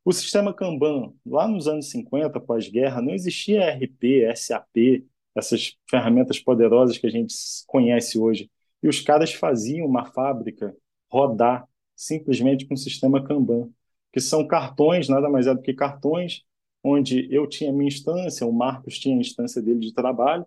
[0.07, 6.97] O sistema Kanban, lá nos anos 50, pós-guerra, não existia RP, SAP, essas ferramentas poderosas
[6.97, 7.35] que a gente
[7.67, 8.49] conhece hoje.
[8.81, 10.73] E os caras faziam uma fábrica
[11.11, 13.69] rodar simplesmente com o sistema Kanban,
[14.13, 16.45] que são cartões, nada mais é do que cartões,
[16.85, 20.47] onde eu tinha minha instância, o Marcos tinha a instância dele de trabalho,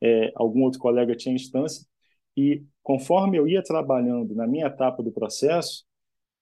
[0.00, 1.86] é, algum outro colega tinha instância,
[2.36, 5.86] e conforme eu ia trabalhando na minha etapa do processo,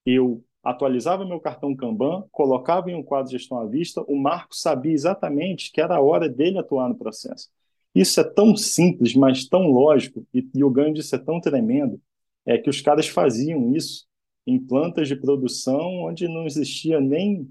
[0.06, 4.54] eu atualizava meu cartão Kanban, colocava em um quadro de gestão à vista, o Marco
[4.54, 7.50] sabia exatamente que era a hora dele atuar no processo.
[7.94, 12.00] Isso é tão simples, mas tão lógico, e, e o ganho disso é tão tremendo,
[12.46, 14.06] é que os caras faziam isso
[14.46, 17.48] em plantas de produção onde não existia nem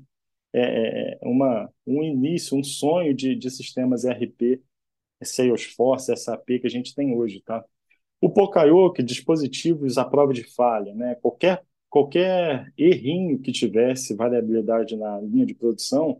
[0.54, 4.62] é, é uma, um início, um sonho de, de sistemas ERP,
[5.24, 7.64] Salesforce, SAP que a gente tem hoje, tá?
[8.22, 11.16] O Pocayoke, dispositivos à prova de falha, né?
[11.16, 11.64] Qualquer
[11.94, 16.20] qualquer errinho que tivesse variabilidade na linha de produção,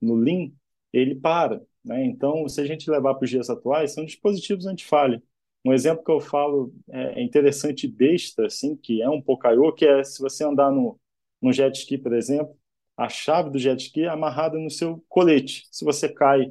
[0.00, 0.50] no Lean,
[0.94, 1.62] ele para.
[1.84, 2.06] Né?
[2.06, 5.22] Então, se a gente levar para os dias atuais, são dispositivos anti-falha.
[5.62, 9.84] Um exemplo que eu falo é, é interessante besta, assim, que é um pocaiô, que
[9.84, 10.98] é se você andar no,
[11.42, 12.56] no jet ski, por exemplo,
[12.96, 15.68] a chave do jet ski é amarrada no seu colete.
[15.70, 16.50] Se você cai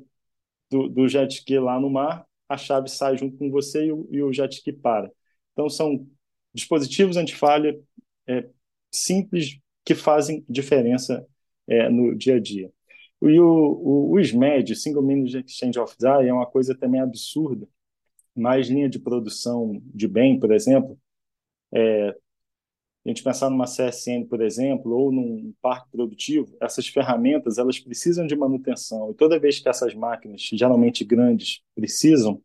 [0.70, 4.08] do, do jet ski lá no mar, a chave sai junto com você e o,
[4.12, 5.12] e o jet ski para.
[5.54, 6.08] Então, são
[6.54, 7.76] dispositivos anti-falha
[8.28, 8.48] é,
[8.92, 11.26] simples que fazem diferença
[11.68, 12.72] é, no dia a dia.
[13.22, 17.68] E o, o, o SMED, Single Managed Exchange of DAI, é uma coisa também absurda.
[18.36, 20.98] Mais linha de produção de bem, por exemplo,
[21.74, 22.16] é,
[23.06, 28.28] a gente pensar numa CSN, por exemplo, ou num parque produtivo, essas ferramentas elas precisam
[28.28, 29.12] de manutenção.
[29.12, 32.42] E toda vez que essas máquinas, geralmente grandes, precisam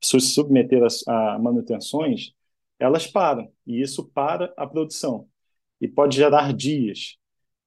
[0.00, 2.32] se submeter a, a manutenções,
[2.78, 3.52] elas param.
[3.66, 5.28] E isso para a produção
[5.80, 7.16] e pode gerar dias.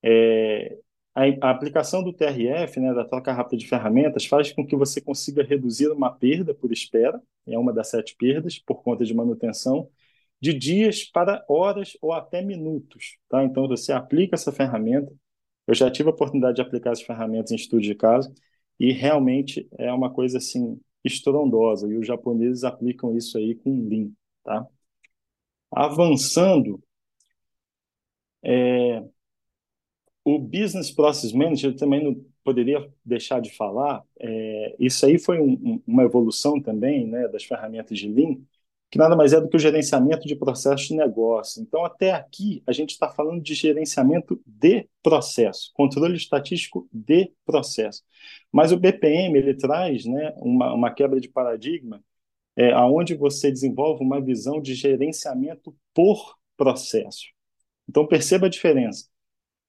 [0.04, 0.78] É,
[1.16, 5.00] a, a, aplicação do TRF, né, da troca rápida de ferramentas, faz com que você
[5.02, 9.90] consiga reduzir uma perda por espera, é uma das sete perdas, por conta de manutenção,
[10.42, 13.18] de dias para horas ou até minutos.
[13.30, 13.44] Tá?
[13.44, 15.12] Então, você aplica essa ferramenta.
[15.68, 18.34] Eu já tive a oportunidade de aplicar essas ferramentas em estudo de caso
[18.80, 21.88] e realmente é uma coisa assim estrondosa.
[21.88, 24.10] E os japoneses aplicam isso aí com Lean.
[24.44, 24.68] Tá?
[25.72, 26.82] Avançando
[28.44, 29.04] é,
[30.24, 34.04] o Business Process Manager também não poderia deixar de falar.
[34.20, 38.38] É, isso aí foi um, um, uma evolução também né, das ferramentas de Lean,
[38.90, 41.62] que nada mais é do que o gerenciamento de processos de negócio.
[41.62, 48.04] Então, até aqui, a gente está falando de gerenciamento de processo, controle estatístico de processo.
[48.52, 52.04] Mas o BPM ele traz né, uma, uma quebra de paradigma,
[52.56, 57.33] é, aonde você desenvolve uma visão de gerenciamento por processo.
[57.88, 59.08] Então, perceba a diferença.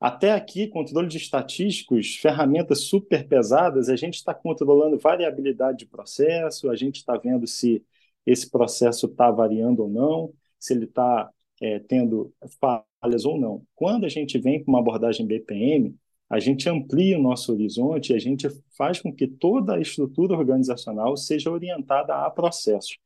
[0.00, 6.70] Até aqui, controle de estatísticos, ferramentas super pesadas, a gente está controlando variabilidade de processo,
[6.70, 7.82] a gente está vendo se
[8.26, 13.62] esse processo está variando ou não, se ele está é, tendo falhas ou não.
[13.74, 15.96] Quando a gente vem com uma abordagem BPM,
[16.28, 20.36] a gente amplia o nosso horizonte e a gente faz com que toda a estrutura
[20.36, 22.98] organizacional seja orientada a processos.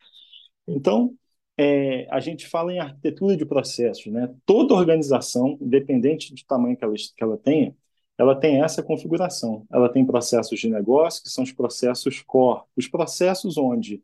[0.67, 1.15] Então,
[1.59, 4.33] é, a gente fala em arquitetura de processos, né?
[4.47, 7.75] Toda organização, independente do tamanho que ela, que ela tenha,
[8.17, 9.67] ela tem essa configuração.
[9.71, 14.03] Ela tem processos de negócio, que são os processos core, os processos onde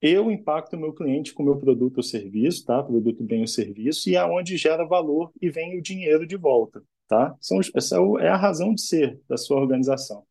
[0.00, 2.82] eu impacto o meu cliente com o meu produto ou serviço, tá?
[2.82, 6.82] Produto, bem ou serviço, e é onde gera valor e vem o dinheiro de volta,
[7.08, 7.36] tá?
[7.40, 10.24] São, essa é, é a razão de ser da sua organização.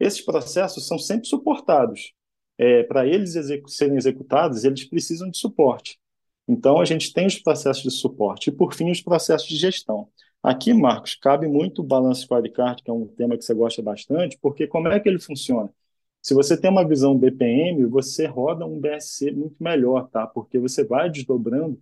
[0.00, 2.14] Esses processos são sempre suportados
[2.58, 5.98] é, para eles execu serem executados, eles precisam de suporte.
[6.46, 8.50] Então, a gente tem os processos de suporte.
[8.50, 10.08] E, por fim, os processos de gestão.
[10.42, 14.38] Aqui, Marcos, cabe muito o Balance Scorecard, que é um tema que você gosta bastante,
[14.40, 15.72] porque como é que ele funciona?
[16.20, 20.26] Se você tem uma visão BPM, você roda um BSC muito melhor, tá?
[20.26, 21.80] Porque você vai desdobrando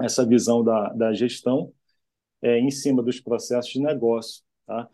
[0.00, 1.72] essa visão da, da gestão
[2.42, 4.88] é, em cima dos processos de negócio, tá?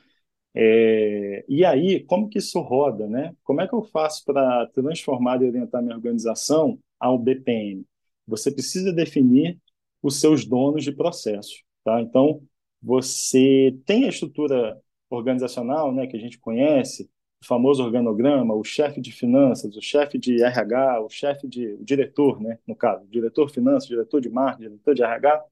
[0.55, 3.35] É, e aí, como que isso roda, né?
[3.45, 7.85] Como é que eu faço para transformar e orientar minha organização ao BPM?
[8.27, 9.59] Você precisa definir
[10.03, 12.01] os seus donos de processo, tá?
[12.01, 12.43] Então,
[12.83, 14.79] você tem a estrutura
[15.11, 17.11] organizacional, né, que a gente conhece,
[17.43, 21.85] o famoso organograma, o chefe de finanças, o chefe de RH, o chefe de o
[21.85, 25.45] diretor, né, no caso, diretor finanças, diretor de marketing, diretor de RH,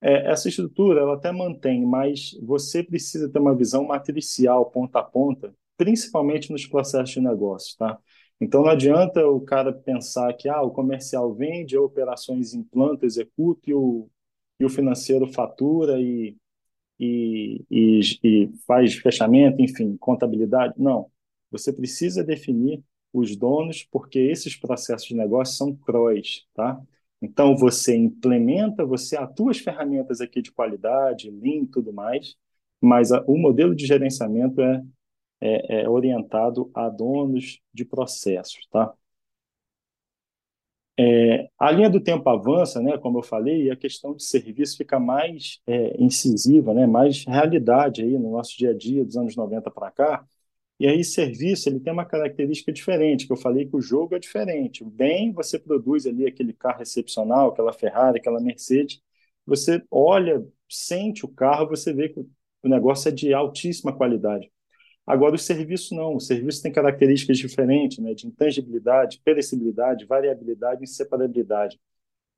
[0.00, 5.02] é, essa estrutura ela até mantém, mas você precisa ter uma visão matricial, ponta a
[5.02, 7.98] ponta, principalmente nos processos de negócio, tá?
[8.40, 13.70] Então não adianta o cara pensar que ah, o comercial vende, a operações implanta, executa
[13.70, 14.08] e o,
[14.60, 16.36] e o financeiro fatura e,
[16.98, 20.74] e, e, e faz fechamento, enfim, contabilidade.
[20.78, 21.10] Não.
[21.50, 22.82] Você precisa definir
[23.12, 26.80] os donos, porque esses processos de negócio são CROIs, tá?
[27.20, 32.36] Então, você implementa, você atua as ferramentas aqui de qualidade, Lean e tudo mais,
[32.80, 34.82] mas a, o modelo de gerenciamento é,
[35.40, 38.92] é, é orientado a donos de processos, tá?
[40.98, 44.76] é, a linha do tempo avança, né, como eu falei, e a questão de serviço
[44.76, 49.36] fica mais é, incisiva, né, mais realidade aí no nosso dia a dia dos anos
[49.36, 50.24] 90 para cá.
[50.78, 54.18] E aí serviço ele tem uma característica diferente, que eu falei que o jogo é
[54.18, 54.82] diferente.
[54.84, 59.02] O bem você produz ali aquele carro excepcional, aquela Ferrari, aquela Mercedes,
[59.44, 64.50] você olha, sente o carro, você vê que o negócio é de altíssima qualidade.
[65.06, 66.16] Agora, o serviço não.
[66.16, 71.80] O serviço tem características diferentes, né, de intangibilidade, perecibilidade, variabilidade inseparabilidade.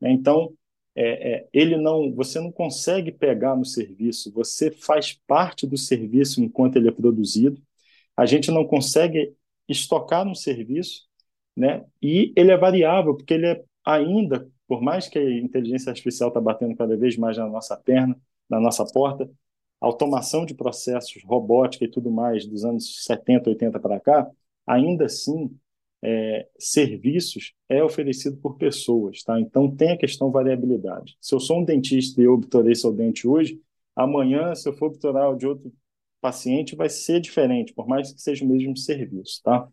[0.01, 0.13] Né?
[0.13, 0.55] Então,
[0.95, 6.41] é, é, ele não, você não consegue pegar no serviço, você faz parte do serviço
[6.43, 7.61] enquanto ele é produzido.
[8.17, 9.35] A gente não consegue
[9.69, 11.07] estocar no serviço,
[11.57, 11.85] né?
[12.03, 16.41] E ele é variável, porque ele é ainda, por mais que a inteligência artificial está
[16.41, 18.19] batendo cada vez mais na nossa perna,
[18.49, 19.31] na nossa porta,
[19.81, 24.31] automação de processos, robótica e tudo mais dos anos 70, 80 para cá,
[24.67, 25.51] ainda assim,
[26.03, 29.39] é, serviços é oferecido por pessoas, tá?
[29.41, 31.17] Então tem a questão variabilidade.
[31.21, 33.61] Se eu sou um dentista e eu obturei seu dente hoje,
[33.95, 35.73] amanhã, se eu for obturar de outro
[36.21, 39.69] paciente, vai ser diferente, por mais que seja o mesmo serviço, tá?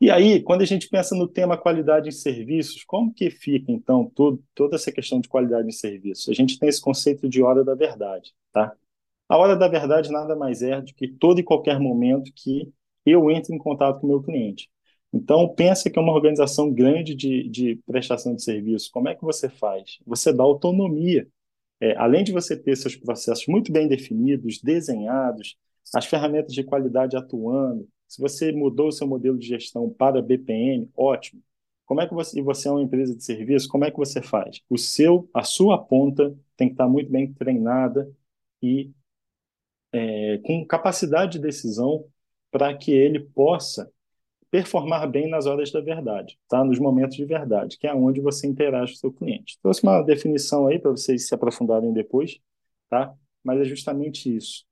[0.00, 4.10] E aí, quando a gente pensa no tema qualidade em serviços, como que fica, então,
[4.14, 6.28] todo, toda essa questão de qualidade em serviços?
[6.28, 8.72] A gente tem esse conceito de hora da verdade, tá?
[9.28, 12.72] A hora da verdade nada mais é do que todo e qualquer momento que
[13.04, 14.68] eu entre em contato com o meu cliente.
[15.12, 18.90] Então, pensa que é uma organização grande de, de prestação de serviço.
[18.92, 19.98] Como é que você faz?
[20.06, 21.26] Você dá autonomia.
[21.80, 25.56] É, além de você ter seus processos muito bem definidos, desenhados,
[25.94, 30.88] as ferramentas de qualidade atuando, se você mudou o seu modelo de gestão para BPM,
[30.96, 31.42] ótimo.
[31.84, 34.20] Como é que você, e você é uma empresa de serviço, como é que você
[34.22, 34.60] faz?
[34.68, 38.10] O seu, a sua ponta tem que estar muito bem treinada
[38.62, 38.90] e
[39.92, 42.06] é, com capacidade de decisão
[42.50, 43.90] para que ele possa
[44.56, 46.64] performar bem nas horas da verdade, tá?
[46.64, 49.58] Nos momentos de verdade, que é onde você interage com o seu cliente.
[49.60, 52.38] Trouxe uma definição aí para vocês se aprofundarem depois,
[52.88, 53.12] tá?
[53.44, 54.64] Mas é justamente isso.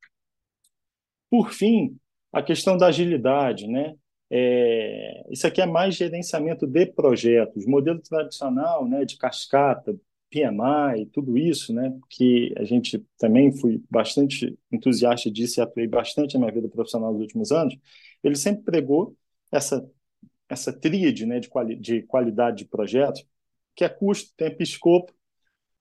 [1.28, 1.98] Por fim,
[2.32, 3.94] a questão da agilidade, né?
[4.30, 7.66] É, isso aqui é mais gerenciamento de projetos.
[7.66, 9.94] Modelo tradicional, né, de cascata,
[10.30, 16.34] PMI, tudo isso, né, que a gente também fui bastante entusiasta disso e atuei bastante
[16.34, 17.76] na minha vida profissional nos últimos anos,
[18.22, 19.14] ele sempre pregou
[19.54, 19.88] essa
[20.48, 23.26] essa tríade, né, de, quali de qualidade de projetos,
[23.74, 25.12] que é custo, tempo e escopo.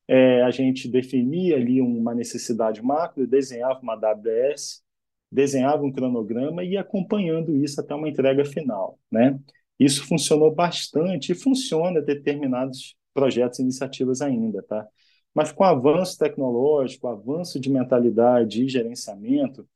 [0.07, 4.83] É, a gente definia ali uma necessidade macro, desenhava uma AWS,
[5.31, 9.39] desenhava um cronograma e ia acompanhando isso até uma entrega final, né?
[9.79, 14.87] Isso funcionou bastante e funciona determinados projetos e iniciativas ainda, tá?
[15.33, 19.67] Mas com o avanço tecnológico, avanço de mentalidade e gerenciamento,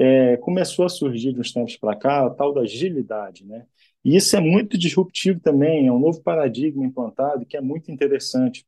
[0.00, 3.66] é, começou a surgir de uns tempos para cá a tal da agilidade, né?
[4.02, 8.64] E isso é muito disruptivo também, é um novo paradigma implantado que é muito interessante.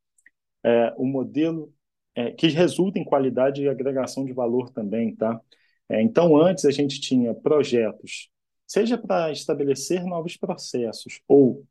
[0.63, 1.73] É, o modelo
[2.15, 5.41] é, que resulta em qualidade e agregação de valor também, tá?
[5.89, 8.29] É, então, antes a gente tinha projetos,
[8.67, 11.65] seja para estabelecer novos processos ou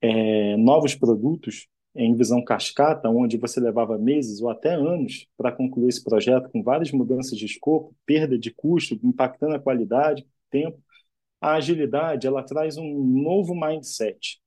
[0.00, 5.88] é, novos produtos em visão cascata, onde você levava meses ou até anos para concluir
[5.88, 10.80] esse projeto, com várias mudanças de escopo, perda de custo, impactando a qualidade, tempo.
[11.40, 14.40] A agilidade, ela traz um novo mindset,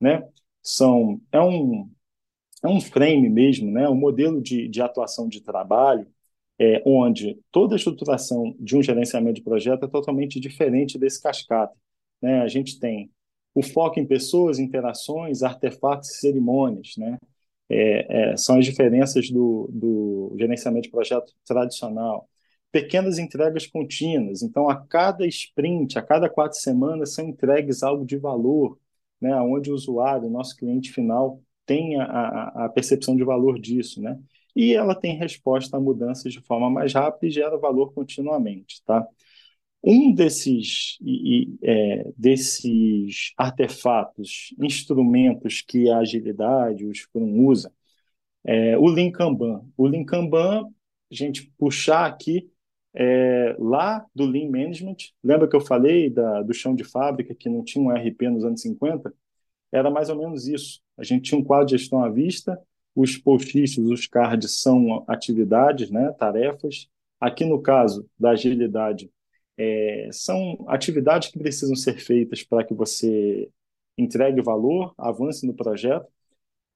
[0.00, 0.28] né?
[0.62, 1.90] São, é um,
[2.62, 3.88] é um frame mesmo, né?
[3.88, 6.06] um modelo de, de atuação de trabalho
[6.58, 11.74] é, onde toda a estruturação de um gerenciamento de projeto é totalmente diferente desse cascata.
[12.20, 12.40] Né?
[12.40, 13.10] A gente tem
[13.54, 16.94] o foco em pessoas, interações, artefatos e cerimônias.
[16.96, 17.18] Né?
[17.68, 22.28] É, é, são as diferenças do, do gerenciamento de projeto tradicional.
[22.70, 24.42] Pequenas entregas contínuas.
[24.42, 28.78] Então, a cada sprint, a cada quatro semanas, são entregues algo de valor,
[29.20, 29.34] né?
[29.36, 34.00] onde o usuário, o nosso cliente final, tem a, a, percepção de valor disso.
[34.00, 34.18] Né?
[34.54, 39.06] e ela tem resposta a mudanças de forma mais rápida e gera valor continuamente, tá?
[39.82, 47.72] Um desses, e, é, desses artefatos, instrumentos que a agilidade, o Scrum usa,
[48.44, 49.64] é o Lean Kanban.
[49.76, 52.50] O Lean Kanban, a gente puxar aqui
[52.94, 57.48] é, lá do Lean Management, lembra que eu falei da, do chão de fábrica que
[57.48, 59.12] não tinha um RP nos anos 50?
[59.72, 60.80] Era mais ou menos isso.
[60.96, 62.60] A gente tinha um quadro de gestão à vista,
[62.94, 66.88] os post-its, os cards são atividades, né, tarefas.
[67.20, 69.10] Aqui no caso da agilidade,
[69.56, 73.50] é, são atividades que precisam ser feitas para que você
[73.96, 76.06] entregue valor, avance no projeto.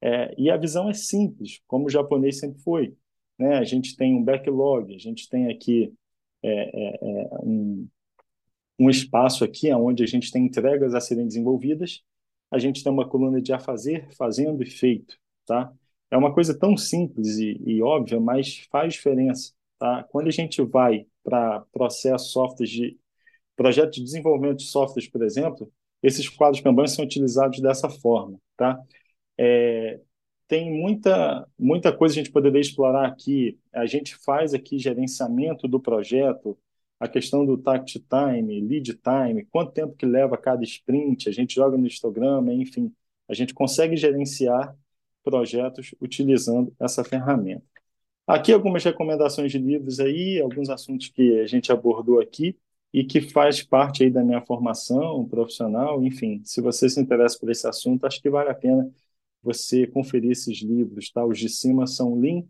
[0.01, 2.95] É, e a visão é simples, como o japonês sempre foi.
[3.39, 3.59] Né?
[3.59, 5.93] A gente tem um backlog, a gente tem aqui
[6.43, 7.89] é, é, é um,
[8.79, 12.03] um espaço aqui onde a gente tem entregas a serem desenvolvidas
[12.51, 15.73] a gente tem uma coluna de a fazer, fazendo e feito, tá?
[16.11, 20.05] É uma coisa tão simples e, e óbvia, mas faz diferença, tá?
[20.05, 22.97] Quando a gente vai para processo, softwares de
[23.57, 25.73] projeto de desenvolvimento de softwares, por exemplo,
[26.03, 28.81] esses quadros Kanban são utilizados dessa forma, tá?
[29.37, 30.01] É,
[30.49, 33.59] tem muita, muita coisa a gente poderia explorar aqui.
[33.73, 36.57] A gente faz aqui gerenciamento do projeto,
[37.01, 41.55] a questão do tact time, lead time, quanto tempo que leva cada sprint, a gente
[41.57, 42.93] joga no histograma, enfim,
[43.29, 44.75] a gente consegue gerenciar
[45.25, 47.76] projetos utilizando essa ferramenta.
[48.27, 52.57] Aqui algumas recomendações de livros aí, alguns assuntos que a gente abordou aqui
[52.93, 57.51] e que faz parte aí da minha formação profissional, enfim, se você se interessa por
[57.51, 58.91] esse assunto, acho que vale a pena
[59.43, 61.25] você conferir esses livros, tá?
[61.25, 62.45] Os de cima são Lean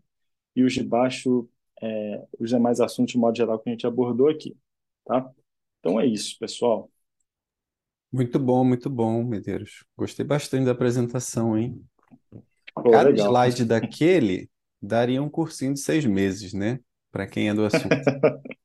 [0.55, 1.49] e os de baixo,
[1.81, 4.57] é, os demais assuntos de modo geral que a gente abordou aqui,
[5.05, 5.29] tá?
[5.79, 6.91] Então é isso, pessoal.
[8.11, 9.83] Muito bom, muito bom, Medeiros.
[9.97, 11.85] Gostei bastante da apresentação, hein?
[12.73, 13.27] Pô, Cada legal.
[13.27, 14.49] slide daquele
[14.81, 16.79] daria um cursinho de seis meses, né?
[17.11, 17.87] Para quem é do assunto.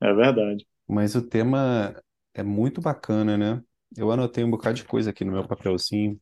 [0.00, 0.66] É verdade.
[0.86, 2.00] Mas o tema
[2.34, 3.62] é muito bacana, né?
[3.96, 6.20] Eu anotei um bocado de coisa aqui no meu papelzinho.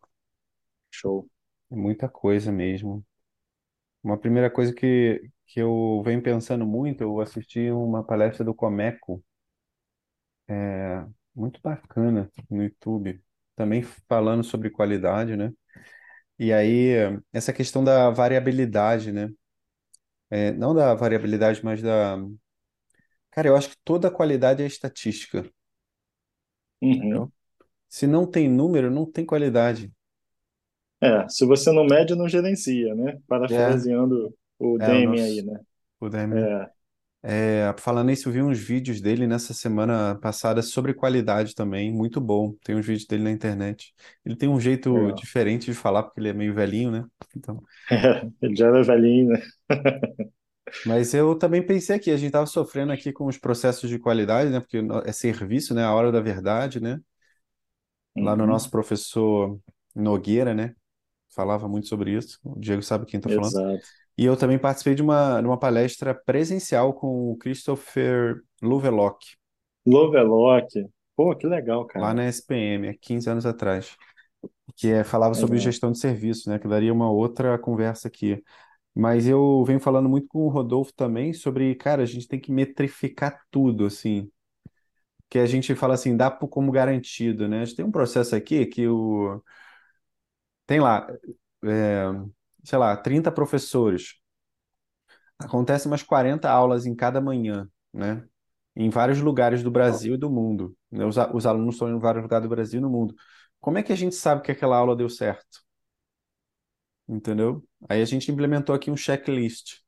[0.91, 1.29] Show.
[1.71, 3.05] É muita coisa mesmo.
[4.03, 9.23] Uma primeira coisa que, que eu venho pensando muito, eu assisti uma palestra do Comeco,
[10.49, 13.23] é, muito bacana no YouTube,
[13.55, 15.53] também falando sobre qualidade, né?
[16.39, 16.95] E aí,
[17.33, 19.31] essa questão da variabilidade, né?
[20.31, 22.17] É, não da variabilidade, mas da.
[23.31, 25.49] Cara, eu acho que toda qualidade é estatística,
[26.83, 27.21] Uhum.
[27.21, 27.33] entendeu?
[27.89, 29.93] Se não tem número, não tem qualidade.
[31.03, 33.19] É, se você não mede, não gerencia, né?
[33.49, 35.43] É, Parafraseando o é o Deming aí, nosso.
[35.43, 35.61] né?
[36.01, 36.53] O Demi.
[36.65, 36.71] É,
[37.29, 42.21] É, falando nisso, eu vi uns vídeos dele nessa semana passada sobre qualidade também, muito
[42.21, 42.55] bom.
[42.65, 43.93] Tem uns vídeos dele na internet.
[44.25, 45.13] Ele tem um jeito legal.
[45.13, 47.05] diferente de falar, porque ele é meio velhinho, né?
[47.37, 47.61] Então,
[47.91, 47.97] É,
[48.43, 49.43] ele já era velhinho, né?
[50.85, 54.51] mas eu também pensei aqui, a gente estava sofrendo aqui com os processos de qualidade,
[54.51, 54.61] né?
[54.61, 55.85] Porque é serviço, né?
[55.85, 57.01] A hora da verdade, né?
[58.19, 58.71] Lá no nosso Uhum.
[58.71, 59.59] professor
[59.95, 60.75] Nogueira, né?
[61.37, 62.41] Falava muito sobre isso.
[62.43, 63.79] O Diego sabe quem está falando.
[64.19, 69.37] E eu também participei de uma, de uma palestra presencial com o Christopher Lovelock,
[69.87, 70.87] Lovelock.
[71.15, 72.15] Pô, que legal, lá cara.
[72.15, 73.95] na SPM, há 15 anos atrás.
[74.77, 75.65] que é, falava sobre Legal.
[75.65, 76.59] gestão de serviço, né?
[76.59, 78.43] Que daria uma outra conversa aqui.
[78.95, 82.51] Mas eu venho falando muito com o Rodolfo também sobre, cara, a gente tem que
[82.51, 84.31] metrificar tudo, assim.
[85.29, 87.63] Que a gente fala assim, dá como garantido, né?
[87.63, 89.43] A gente tem um processo aqui que o...
[90.67, 91.07] tem lá,
[91.65, 92.05] é,
[92.65, 94.15] sei lá, 30 professores.
[95.39, 98.25] Acontece umas 40 aulas em cada manhã, né?
[98.75, 100.77] Em vários lugares do Brasil e do mundo.
[100.91, 101.05] né?
[101.05, 103.15] Os, os alunos estão em vários lugares do Brasil e no mundo.
[103.61, 105.61] Como é que a gente sabe que aquela aula deu certo?
[107.09, 107.65] Entendeu?
[107.89, 109.79] Aí a gente implementou aqui um checklist.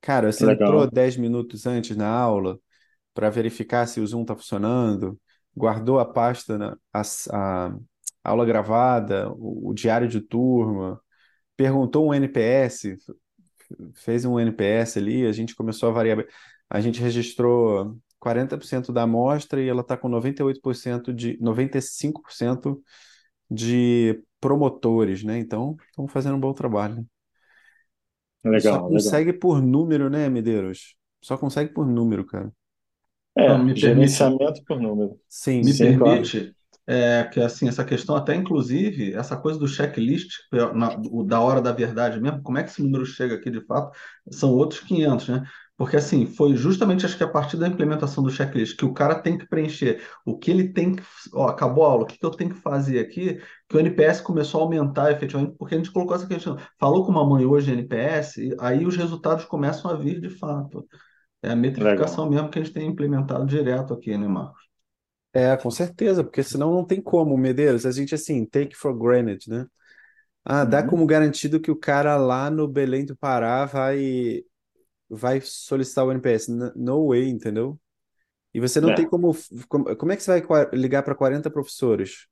[0.00, 0.90] Cara, você entrou Legal.
[0.90, 2.58] 10 minutos antes na aula
[3.14, 5.20] para verificar se o Zoom está funcionando,
[5.56, 7.76] guardou a pasta, na, a, a
[8.24, 11.00] aula gravada, o, o diário de turma,
[11.56, 12.96] perguntou um NPS,
[13.94, 16.24] fez um NPS ali, a gente começou a variar.
[16.68, 22.82] A gente registrou 40% da amostra e ela está com 98% de 95%
[23.50, 25.38] de promotores, né?
[25.38, 27.06] Então, estamos fazendo um bom trabalho.
[28.54, 28.90] E só Legal, legal.
[28.94, 30.96] consegue por número, né, Medeiros?
[31.22, 32.52] Só consegue por número, cara.
[33.36, 35.18] É, me permite, gerenciamento por número.
[35.28, 36.22] Sim, me Sim, claro.
[36.90, 41.60] É, que assim essa questão até inclusive essa coisa do checklist é na- da hora
[41.62, 43.96] da verdade mesmo, como é que esse número chega aqui de fato?
[44.32, 45.42] São outros 500, né?
[45.76, 49.14] Porque assim, foi justamente acho que a partir da implementação do checklist que o cara
[49.14, 52.26] tem que preencher o que ele tem que, ó, acabou a aula, o que que
[52.26, 55.90] eu tenho que fazer aqui, que o NPS começou a aumentar efetivamente, porque a gente
[55.92, 59.94] colocou essa questão, falou com uma mãe hoje NPS, e aí os resultados começam a
[59.96, 60.86] vir de fato.
[61.42, 62.20] É a Legal.
[62.20, 64.69] metrificação mesmo que a gente tem implementado direto aqui, né, Marcos?
[65.32, 67.86] É, com certeza, porque senão não tem como, Medeiros.
[67.86, 69.66] A gente, assim, take for granted, né?
[70.44, 70.84] Ah, dá Uhum.
[70.84, 74.42] como garantido que o cara lá no Belém do Pará vai,
[75.10, 76.50] vai solicitar o NPS.
[76.76, 77.80] No way, entendeu?
[78.54, 79.34] E você não tem É, como.
[79.68, 82.26] Como, como é que você vai ligar para 40 professores?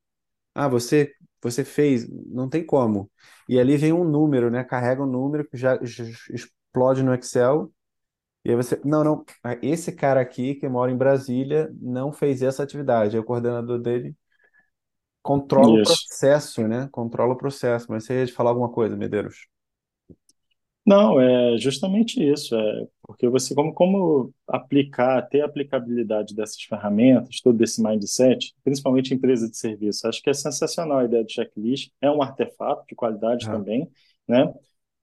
[0.55, 2.07] Ah, você, você fez.
[2.27, 3.11] Não tem como.
[3.49, 4.63] E ali vem um número, né?
[4.63, 5.77] Carrega um número que já
[6.31, 7.71] explode no Excel.
[8.49, 8.81] E aí você.
[8.83, 9.25] Não, não.
[9.43, 13.15] ah, Esse cara aqui, que mora em Brasília, não fez essa atividade.
[13.15, 14.15] Aí o coordenador dele
[15.21, 16.09] controla o isso.
[16.09, 16.87] processo, né?
[16.91, 17.87] Controla o processo.
[17.89, 19.47] Mas você ia falar alguma coisa, Medeiros?
[20.85, 22.55] Não, é justamente isso.
[22.55, 29.17] É porque você, como, como aplicar, ter aplicabilidade dessas ferramentas, todo esse mindset, principalmente em
[29.17, 32.95] empresa de serviço, acho que é sensacional a ideia do checklist, é um artefato de
[32.95, 33.89] qualidade Ah, também,
[34.27, 34.51] né?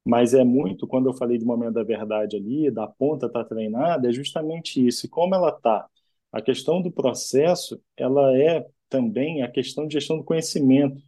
[0.07, 3.49] Mas é muito, quando eu falei do momento da verdade ali, da ponta estar tá
[3.49, 5.05] treinada, é justamente isso.
[5.05, 5.85] E como ela está?
[6.31, 11.03] A questão do processo, ela é também a questão de gestão do conhecimento.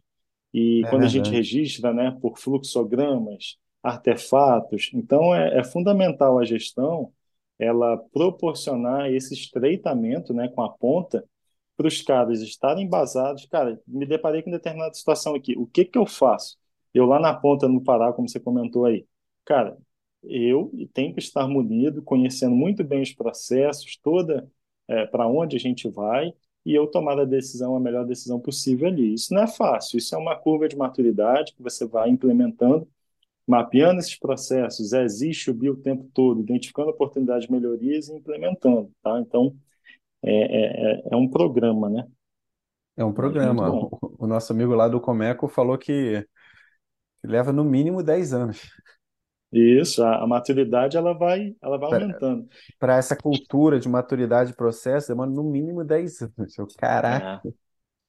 [0.53, 6.43] E é quando a gente registra, né, por fluxogramas, artefatos, então é, é fundamental a
[6.43, 7.13] gestão
[7.57, 11.23] ela proporcionar esse estreitamento, né, com a ponta
[11.77, 13.45] para os caras estarem embasados.
[13.45, 15.55] Cara, me deparei com determinada situação aqui.
[15.57, 16.57] O que que eu faço?
[16.93, 19.05] Eu lá na ponta no Pará, como você comentou aí.
[19.45, 19.77] Cara,
[20.23, 24.49] eu tenho que estar munido, conhecendo muito bem os processos, toda
[25.11, 26.33] para onde a gente vai
[26.65, 29.13] e eu tomar a decisão, a melhor decisão possível ali.
[29.13, 32.87] Isso não é fácil, isso é uma curva de maturidade que você vai implementando,
[33.47, 38.91] mapeando esses processos, existe o BI o tempo todo, identificando oportunidades de melhorias e implementando,
[39.01, 39.19] tá?
[39.19, 39.55] Então,
[40.21, 42.05] é, é, é é um programa, né?
[42.95, 43.71] É um muito programa.
[43.71, 46.27] O, o nosso amigo lá do Comeco falou que,
[47.21, 48.59] que leva no mínimo 10 anos
[49.51, 52.49] Isso, a, a maturidade ela vai, ela vai aumentando.
[52.79, 56.57] para essa cultura de maturidade de processo, demora no mínimo 10 anos.
[56.57, 57.29] Eu, caraca,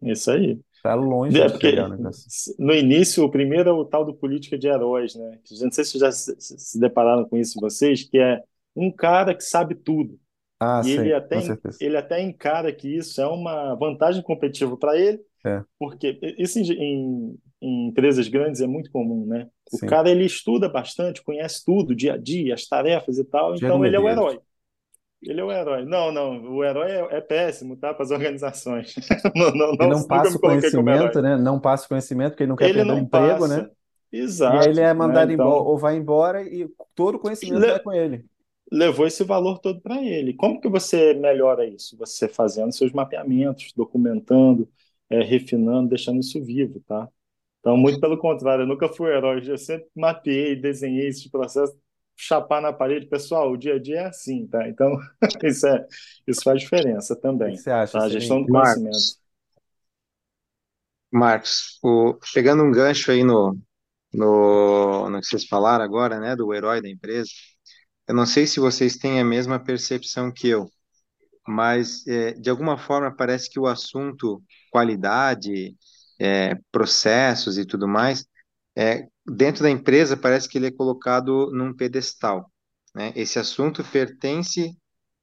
[0.02, 0.60] É, isso aí.
[0.82, 1.68] tá longe É porque
[2.58, 5.38] no início, o primeiro é o tal do política de heróis, né?
[5.62, 8.42] Não sei se já se, se- depararam com isso vocês, que é
[8.76, 10.18] um cara que sabe tudo.
[10.58, 14.76] Ah, E ele sim, com até, ele até encara que isso é uma vantagem competitiva
[14.78, 19.48] para ele, É, porque isso em, em- em empresas grandes é muito comum, né?
[19.70, 19.80] O sim.
[19.80, 23.84] cara ele estuda bastante, conhece tudo, dia a dia, as tarefas e tal, Diego então
[23.84, 24.40] ele é o herói.
[25.22, 25.84] Ele é o herói.
[25.84, 27.94] Não, não, o herói é, é péssimo, tá?
[27.94, 28.94] Para as organizações.
[29.36, 31.36] Não, não, Ele não, passa o conhecimento, né?
[31.36, 33.66] Não passa o conhecimento porque ele não quer Ele perder o não emprego, né?
[33.68, 33.70] passa.
[34.46, 34.94] E aí ele Exato, é né?
[34.94, 38.26] mandado embora, Então, ou vai embora e todo o conhecimento vai le- com ele.
[38.72, 40.34] levou esse valor todo para ele.
[40.34, 41.96] Como que você melhora isso?
[41.98, 44.68] Você fazendo seus mapeamentos, documentando,
[45.10, 47.08] é, refinando, deixando isso vivo, tá?
[47.60, 51.76] Então, muito pelo contrário, eu nunca fui herói, eu sempre mapeei, desenhei esses processos,
[52.16, 53.06] chapar na parede.
[53.06, 54.68] Pessoal, o dia a dia é assim, tá?
[54.68, 54.96] Então,
[55.44, 55.86] isso é,
[56.26, 58.04] isso faz diferença O que também, você acha, tá?
[58.04, 58.42] A gestão Selim?
[58.42, 59.08] do conhecimento.
[59.08, 59.20] Marcos,
[61.12, 63.58] Marcos, o- pegando um gancho aí no,
[64.12, 67.30] no, no que vocês falaram agora, né, do herói da empresa,
[68.08, 70.68] eu não sei se vocês têm a mesma percepção que eu,
[71.48, 75.76] mas é, de alguma forma parece que o assunto qualidade,
[76.20, 78.26] é, processos e tudo mais,
[78.76, 82.50] é, dentro da empresa parece que ele é colocado num pedestal,
[82.94, 83.12] né?
[83.16, 84.76] Esse assunto pertence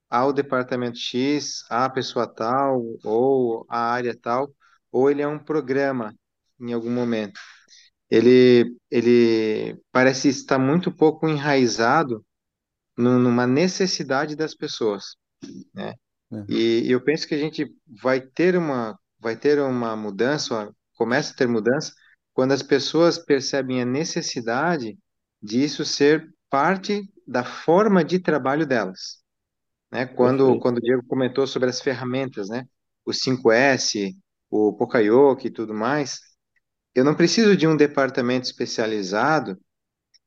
[0.10, 4.54] ao departamento X, à pessoa tal, ou à área tal,
[4.92, 6.14] ou ele é um programa
[6.60, 7.40] em algum momento.
[8.10, 12.26] Ele, ele parece estar muito pouco enraizado
[12.98, 15.16] nu- numa necessidade das pessoas,
[15.74, 15.96] né?
[16.32, 16.48] Uhum.
[16.48, 17.68] E eu penso que a gente
[18.02, 21.94] vai ter uma, vai ter uma mudança, começa a ter mudança,
[22.34, 24.98] quando as pessoas percebem a necessidade
[25.42, 29.22] disso ser parte da forma de trabalho delas
[29.92, 30.06] né?
[30.06, 30.60] Quando, Perfeito.
[30.60, 32.66] quando o Diego comentou sobre as ferramentas, né?
[33.06, 34.16] O 5S,
[34.50, 36.20] o Pocayoke e tudo mais,
[36.96, 39.58] eu não preciso de um departamento especializado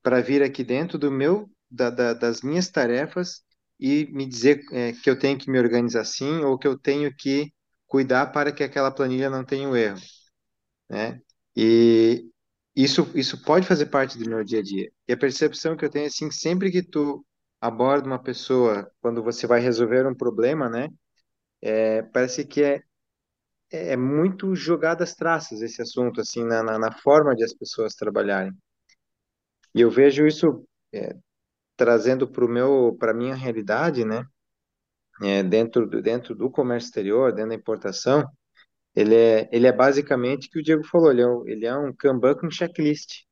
[0.03, 3.43] para vir aqui dentro do meu, da, da- das minhas tarefas
[3.81, 7.15] e me dizer é, que eu tenho que me organizar assim ou que eu tenho
[7.17, 7.53] que
[7.87, 10.01] cuidar para que aquela planilha não tenha um erro,
[10.91, 11.23] né?
[11.57, 12.29] E
[12.75, 14.93] isso, isso pode fazer parte do meu dia a dia.
[15.09, 17.25] E a percepção que eu tenho é assim, sempre que tu
[17.61, 20.89] aborda uma pessoa, quando você vai resolver um problema, né?
[21.63, 22.83] É, parece que é,
[23.71, 27.95] é muito jogado às traças esse assunto, assim, na, na, na forma de as pessoas
[27.95, 28.53] trabalharem.
[29.75, 31.15] E eu vejo isso é,
[31.77, 34.25] trazendo para meu, para minha realidade, né?
[35.23, 38.25] É, dentro do, dentro do comércio exterior, dentro da importação,
[38.95, 41.77] ele é, ele é basicamente o que o Diego falou, ele é, um- ele é
[41.77, 43.25] um Kanban com checklist.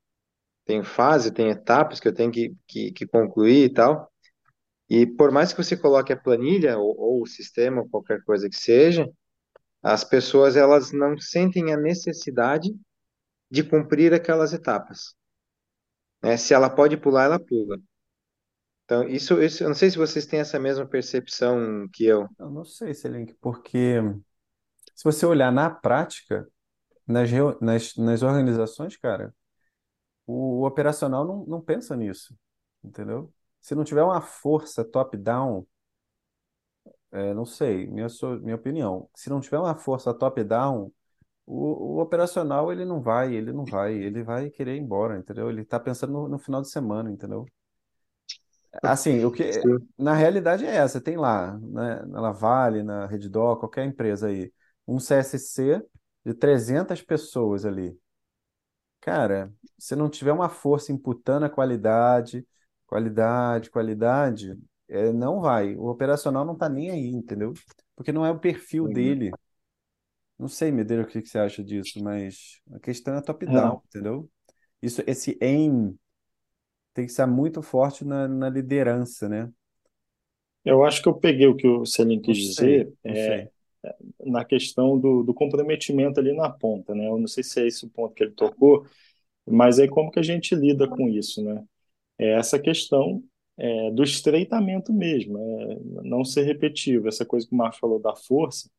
[0.66, 4.10] Tem fase, tem etapas que eu tenho que, que, que concluir e tal.
[4.90, 8.48] E por mais que você coloque a planilha ou, ou o sistema, ou qualquer coisa
[8.50, 9.08] que seja,
[9.82, 12.70] as pessoas elas não sentem a necessidade
[13.50, 15.14] de cumprir aquelas etapas,
[16.22, 16.36] né?
[16.36, 17.78] Se ela pode pular, ela pula.
[18.84, 22.26] Então, isso, isso, eu não sei se vocês têm essa mesma percepção que eu.
[22.38, 24.00] Eu não sei, Selink, porque
[24.98, 26.48] se você olhar na prática,
[27.06, 27.30] nas,
[27.60, 29.32] nas, nas organizações, cara,
[30.26, 32.36] o, o operacional não, não pensa nisso,
[32.82, 33.32] entendeu?
[33.60, 35.64] Se não tiver uma força top-down,
[37.12, 38.08] é, não sei, minha,
[38.42, 40.92] minha opinião, se não tiver uma força top-down,
[41.46, 45.48] o, o operacional ele não vai, ele não vai, ele vai querer ir embora, entendeu?
[45.48, 47.46] Ele tá pensando no, no final de semana, entendeu?
[48.82, 49.48] Assim, o que
[49.96, 54.52] na realidade é essa, tem lá, né, na Lavale, na Redditor, qualquer empresa aí,
[54.88, 55.82] um CSC
[56.26, 57.98] de 300 pessoas ali.
[59.00, 62.46] Cara, se não tiver uma força imputando a qualidade,
[62.86, 64.58] qualidade, qualidade,
[64.88, 65.76] é, não vai.
[65.76, 67.54] O operacional não tá nem aí, entendeu?
[67.96, 68.88] Porque não é o perfil Uhum.
[68.88, 69.38] dele.
[70.38, 73.82] Não sei, Medeiros, o que que você acha disso, mas a questão é É, top-down,
[73.88, 74.30] entendeu?
[74.82, 75.98] Isso, esse aim
[76.94, 79.52] tem que estar muito forte na, na liderança, né?
[80.64, 81.84] eu acho que eu peguei o que o
[82.24, 83.50] Não quis dizer é, sei.
[84.24, 87.08] Na questão do, do comprometimento ali na ponta, né?
[87.08, 88.86] Eu não sei se é esse o ponto que ele tocou,
[89.46, 91.64] mas aí como que a gente lida com isso, né?
[92.18, 93.22] É essa questão
[93.56, 97.08] é, do estreitamento mesmo, é, não ser repetitivo.
[97.08, 98.70] Essa coisa que o Marcos falou da força,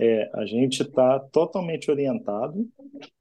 [0.00, 2.68] é, a gente está totalmente orientado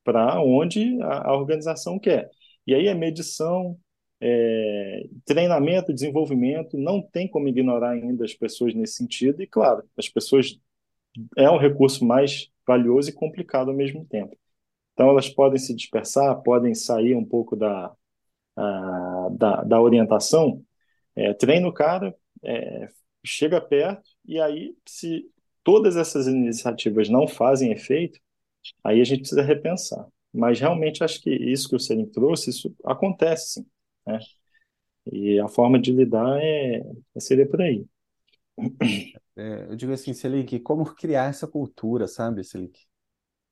[0.03, 2.29] para onde a, a organização quer.
[2.65, 3.77] E aí é medição,
[4.21, 9.41] é, treinamento, desenvolvimento, não tem como ignorar ainda as pessoas nesse sentido.
[9.41, 10.59] E claro, as pessoas
[11.37, 14.37] é um recurso mais valioso e complicado ao mesmo tempo.
[14.93, 17.93] Então elas podem se dispersar, podem sair um pouco da,
[18.55, 20.63] a, da, da orientação,
[21.15, 22.89] é, treina o cara, é,
[23.25, 25.29] chega perto, e aí, se
[25.63, 28.19] todas essas iniciativas não fazem efeito,
[28.83, 30.07] aí a gente precisa repensar.
[30.33, 33.67] Mas realmente acho que isso que o Selim trouxe, isso acontece sim,
[34.05, 34.19] né?
[35.11, 36.81] E a forma de lidar é,
[37.15, 37.85] é seria por aí.
[39.37, 42.87] É, eu digo assim, Selic, como criar essa cultura, sabe, Selic?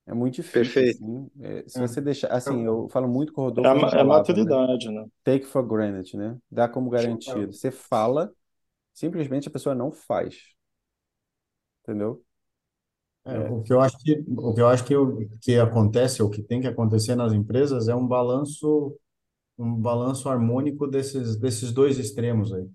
[0.07, 1.01] É muito difícil, Perfeito.
[1.05, 1.29] assim.
[1.41, 1.81] É, se É.
[1.81, 4.05] você deixar, assim, eu falo muito com o É Rodolfo, a, a é a né?
[4.05, 5.05] maturidade, né?
[5.23, 6.37] Take for granted, né?
[6.51, 7.53] Dá como garantido.
[7.53, 8.33] Você fala,
[8.93, 10.35] simplesmente a pessoa não faz,
[11.83, 12.25] entendeu?
[13.25, 16.29] É, o que eu acho que, o que eu acho que, o, que acontece, ou
[16.29, 18.95] que tem que acontecer nas empresas é um balanço,
[19.57, 22.67] um balanço harmônico desses, desses dois extremos aí.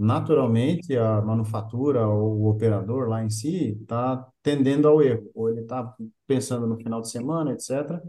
[0.00, 5.60] Naturalmente, a manufatura ou o operador lá em si está tendendo ao erro, ou ele
[5.62, 5.94] está
[6.26, 8.02] pensando no final de semana, etc.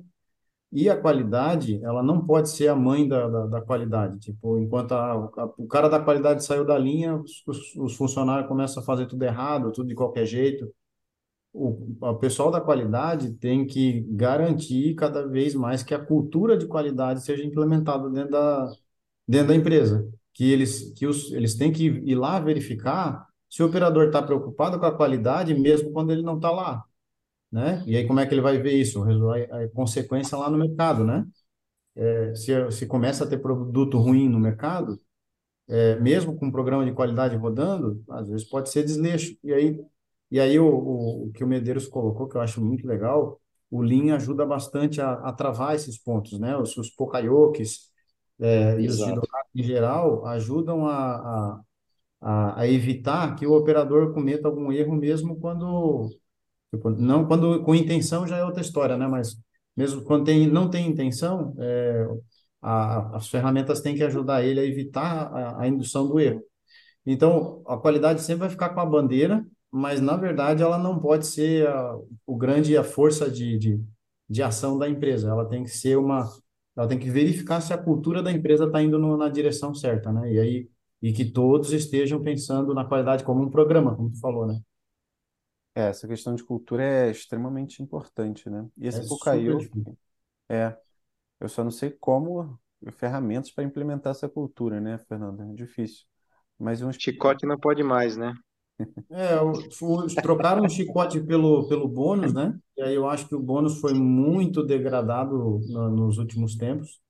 [0.71, 4.19] E a qualidade, ela não pode ser a mãe da, da, da qualidade.
[4.19, 8.47] Tipo, enquanto a, a- o cara da qualidade saiu da linha, os, os os funcionários
[8.47, 10.71] começam a fazer tudo errado, tudo de qualquer jeito
[11.53, 16.67] o, o pessoal da qualidade tem que garantir cada vez mais que a cultura de
[16.67, 18.71] qualidade seja implementada dentro da,
[19.27, 20.11] dentro da empresa.
[20.33, 24.79] Que eles, que os, eles têm que ir lá verificar se o operador está preocupado
[24.79, 26.83] com a qualidade, mesmo quando ele não está lá,
[27.51, 27.83] né?
[27.87, 29.03] E aí, como é que ele vai ver isso?
[29.03, 31.25] A, a consequência lá no mercado, né?
[32.03, 34.99] É, Se, se começa a ter produto ruim no mercado,
[35.69, 39.35] é, mesmo com um programa de qualidade rodando, às vezes pode ser desleixo.
[39.43, 39.79] E aí,
[40.31, 43.81] e aí o, o, o que o Medeiros colocou, que eu acho muito legal, o
[43.81, 46.57] Lean ajuda bastante a, a travar esses pontos, né?
[46.57, 47.90] Os, os Pokayokis,
[48.39, 48.99] é, e os
[49.53, 51.61] em geral ajudam a, a,
[52.21, 56.09] a, a evitar que o operador cometa algum erro mesmo quando
[56.73, 59.07] Tipo, não quando com intenção já é outra história, né?
[59.07, 59.37] Mas
[59.75, 62.07] mesmo quando tem, não tem intenção, é,
[62.61, 66.41] a, as ferramentas têm que ajudar ele a evitar a, a indução do erro.
[67.05, 71.27] Então, a qualidade sempre vai ficar com a bandeira, mas na verdade ela não pode
[71.27, 73.83] ser a, o grande a força de, de,
[74.29, 75.29] de ação da empresa.
[75.29, 76.29] Ela tem que ser uma,
[76.75, 80.11] ela tem que verificar se a cultura da empresa está indo no, na direção certa,
[80.11, 80.31] né?
[80.33, 80.69] E aí
[81.01, 84.59] e que todos estejam pensando na qualidade como um programa, como tu falou, né?
[85.75, 88.67] É, essa questão de cultura é extremamente importante, né?
[88.77, 89.97] E esse É Pukaio, difícil.
[90.49, 90.77] é,
[91.39, 92.59] eu só não sei como,
[92.93, 95.45] ferramentas para implementar essa cultura, né, Fernanda?
[95.45, 96.05] É difícil.
[96.59, 98.33] Mas uns, Chicote não pode mais, né?
[99.09, 99.67] É, o-
[100.21, 102.57] trocaram o chicote pelo, pelo bônus, né?
[102.77, 107.01] E aí eu acho que o bônus foi muito degradado no- nos últimos tempos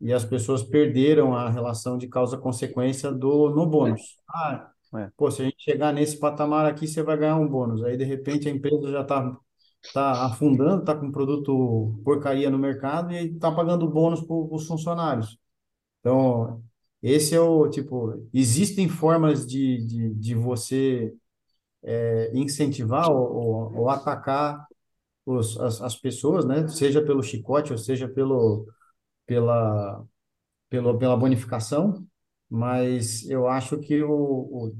[0.00, 4.18] e as pessoas perderam a relação de causa-consequência do no bônus.
[4.30, 7.84] Ah, é, pô, se a gente chegar nesse patamar aqui, você vai ganhar um bônus.
[7.84, 9.36] Aí, de repente, a empresa já está
[9.94, 14.66] tá afundando, está com um produto porcaria no mercado e está pagando bônus para os
[14.66, 15.38] funcionários.
[16.00, 16.62] Então,
[17.02, 21.12] esse é o, tipo, existem formas de, de, de você
[22.34, 24.66] incentivar ou, ou, ou atacar
[25.26, 26.68] os, as, as pessoas, né?
[26.68, 28.66] Seja pelo chicote ou seja pelo,
[29.26, 30.04] pela,
[30.70, 32.06] pelo, pela bonificação,
[32.50, 34.76] mas eu acho que o, o,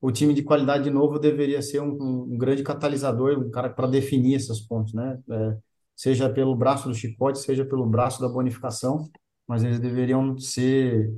[0.00, 3.70] o time de qualidade de novo deveria ser um, um, um grande catalisador, um cara
[3.70, 5.18] para definir esses pontos, né?
[5.30, 5.58] É,
[5.96, 9.08] seja pelo braço do chicote, seja pelo braço da bonificação,
[9.48, 11.12] mas eles deveriam ser,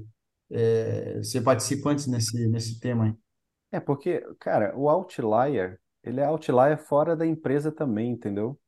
[0.53, 3.15] é, ser participantes nesse, nesse tema aí.
[3.73, 8.59] é porque, cara, o outlier, ele é outlier fora da empresa também, entendeu?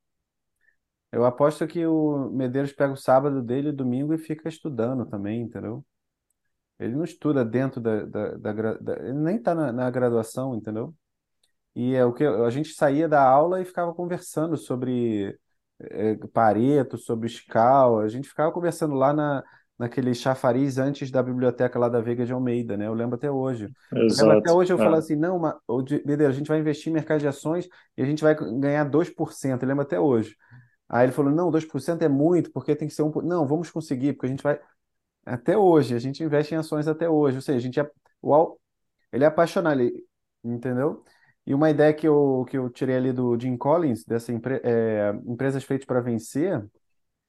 [1.12, 5.84] Eu aposto que o Medeiros pega o sábado dele, domingo e fica estudando também, entendeu?
[6.78, 10.94] Ele não estuda dentro da, da, da, da- ele nem está na, na graduação, entendeu?
[11.74, 15.38] E é o que a gente saía da aula e ficava conversando sobre
[15.80, 18.04] eh, Pareto, sobre escala.
[18.04, 19.44] A gente ficava conversando lá na,
[19.78, 22.86] naquele chafariz antes da biblioteca lá da Veiga de Almeida, né?
[22.86, 23.70] Eu lembro até hoje.
[24.08, 24.52] Eu lembro até Exato.
[24.52, 25.40] hoje eu falo É, assim, não,
[26.04, 29.62] Medeiro, a gente vai investir em mercado de ações e a gente vai ganhar 2%.
[29.62, 30.36] Eu lembro até hoje.
[30.88, 33.12] Aí ele falou, não, 2% é muito, porque tem que ser um...
[33.22, 34.60] Não, vamos conseguir, porque a gente vai...
[35.26, 37.36] Até hoje, a gente investe em ações até hoje.
[37.38, 37.90] Ou seja, a gente é...
[38.22, 38.60] Al-
[39.12, 40.06] Ele é apaixonado, ele-
[40.44, 41.04] entendeu?
[41.46, 45.10] E uma ideia que eu, que eu tirei ali do Jim Collins, dessa empre, é,
[45.26, 46.64] Empresas Feitas para Vencer,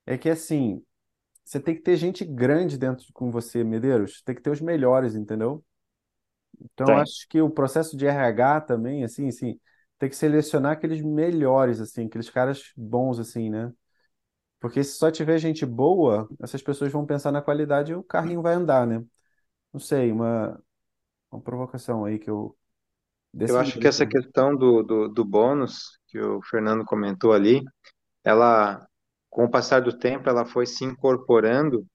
[0.05, 0.83] é que assim,
[1.45, 4.21] você tem que ter gente grande dentro com você, Medeiros.
[4.23, 5.63] Tem que ter os melhores, entendeu?
[6.59, 7.01] Então, eu tem.
[7.01, 9.59] acho que o processo de RH também, assim, assim,
[9.99, 13.71] tem que selecionar aqueles melhores, assim, aqueles caras bons, assim, né?
[14.59, 18.41] Porque se só tiver gente boa, essas pessoas vão pensar na qualidade e o carrinho
[18.41, 19.05] vai andar, né?
[19.71, 20.59] Não sei, uma,
[21.31, 22.57] uma provocação aí que eu...
[23.39, 24.11] Eu acho que essa assim.
[24.11, 27.61] questão do, do, do bônus, que o Fernando comentou ali,
[28.23, 28.87] ela,
[29.35, 31.85] com o passar do tempo, ela foi se incorporando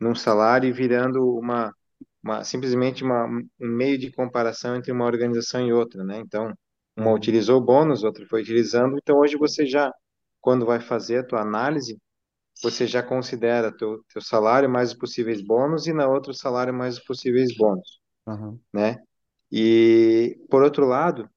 [0.00, 1.72] num salário e virando uma,
[2.24, 6.18] uma simplesmente uma, um meio de comparação entre uma organização e outra, né?
[6.20, 6.52] Então,
[6.96, 8.98] uma Uhum, utilizou o bônus, outra foi utilizando.
[8.98, 9.92] Então, hoje você já,
[10.40, 11.98] quando vai fazer a tua análise,
[12.62, 16.74] você já considera teu, teu salário mais os possíveis bônus e na outra o salário
[16.74, 18.98] mais os possíveis bônus, aham, né?
[19.52, 21.28] E, por outro lado,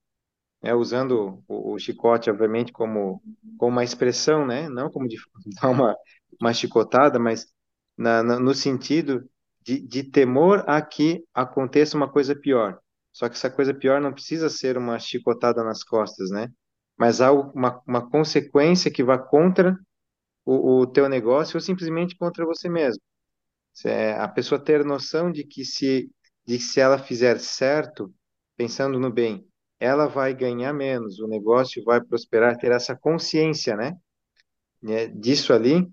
[0.65, 3.21] né, usando o, o chicote, obviamente, como,
[3.57, 4.69] como uma expressão, né?
[4.69, 5.17] Não como de
[5.61, 5.95] dar uma,
[6.41, 7.47] uma chicotada, mas
[7.97, 9.29] na, na- no sentido
[9.61, 12.79] de, de temor a que aconteça uma coisa pior.
[13.13, 16.49] Só que essa coisa pior não precisa ser uma chicotada nas costas, né?
[16.97, 19.77] Mas algo, uma, uma consequência que vá contra
[20.45, 23.01] o, o teu negócio ou simplesmente contra você mesmo.
[23.85, 26.09] É a pessoa ter noção de que se,
[26.45, 28.13] de que se ela fizer certo,
[28.57, 29.47] pensando no bem,
[29.85, 33.95] ela vai ganhar menos, o negócio vai prosperar, ter essa consciência, né?
[34.81, 35.87] né, Disso ali,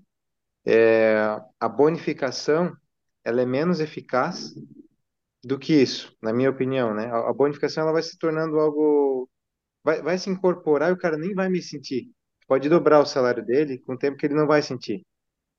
[0.64, 1.16] é,
[1.60, 2.76] a bonificação,
[3.24, 4.54] ela é menos eficaz
[5.44, 7.06] do que isso, na minha opinião, né?
[7.06, 9.28] A, a bonificação, ela vai se tornando algo,
[9.84, 12.10] vai, vai se incorporar e o cara nem vai me sentir.
[12.46, 15.04] Pode dobrar o salário dele com o tempo que ele não vai sentir.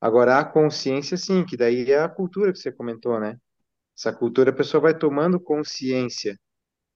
[0.02, 3.38] Agora, a consciência, sim, que daí é a cultura que você comentou, né?
[3.98, 6.40] Essa cultura, a pessoa vai tomando consciência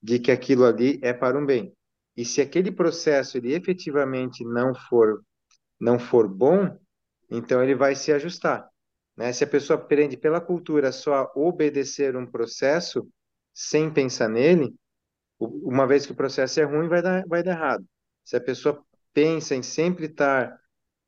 [0.02, 1.74] de que aquilo ali é para um bem.
[2.16, 5.24] E se aquele processo ele efetivamente não for
[5.80, 6.76] não for bom,
[7.30, 8.68] então ele vai se ajustar,
[9.16, 9.32] né?
[9.32, 13.08] Se a pessoa aprende pela cultura só obedecer um processo
[13.54, 14.74] sem pensar nele,
[15.40, 17.86] uma vez que o processo é ruim, vai dar vai dar errado.
[18.24, 18.84] Se a pessoa
[19.14, 20.60] pensa em sempre estar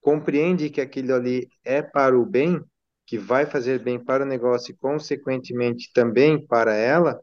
[0.02, 2.64] compreende que aquilo ali é para o bem,
[3.06, 7.20] que vai fazer bem para o negócio e, consequentemente, também para ela,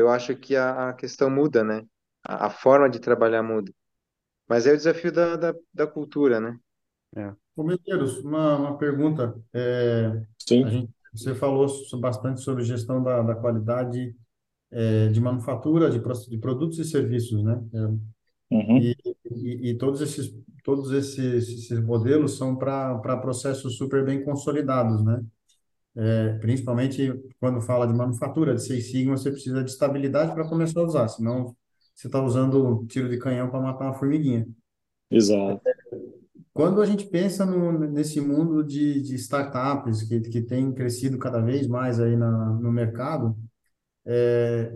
[0.00, 1.86] eu acho que a, a questão muda, né?
[2.24, 3.72] A, a forma de trabalhar muda.
[4.48, 6.58] Mas é o desafio da, da, da cultura, né?
[7.16, 7.34] é.
[7.56, 9.34] Ô, Medeiros, uma, uma pergunta.
[9.52, 10.22] É,
[10.60, 10.70] a Sim.
[10.70, 11.66] gente, você falou
[12.00, 14.14] bastante sobre gestão da, da qualidade
[14.72, 17.62] é, de manufatura, de, de produtos e serviços, né?
[17.74, 18.12] É,
[18.50, 18.92] Uhum.
[18.94, 20.34] e, e, e todos esses,
[20.64, 25.24] todos esses, esses modelos são para para processos super bem consolidados, né?
[25.96, 30.80] É, principalmente quando fala de manufatura, de Six Sigma, você precisa de estabilidade para começar
[30.80, 31.54] a usar, senão
[31.94, 34.46] você está usando tiro de canhão para matar uma formiguinha.
[35.10, 35.60] Exato.
[36.52, 41.40] Quando a gente pensa no, nesse mundo de, de startups que, que tem crescido cada
[41.40, 43.36] vez mais aí na, no mercado,
[44.04, 44.72] é,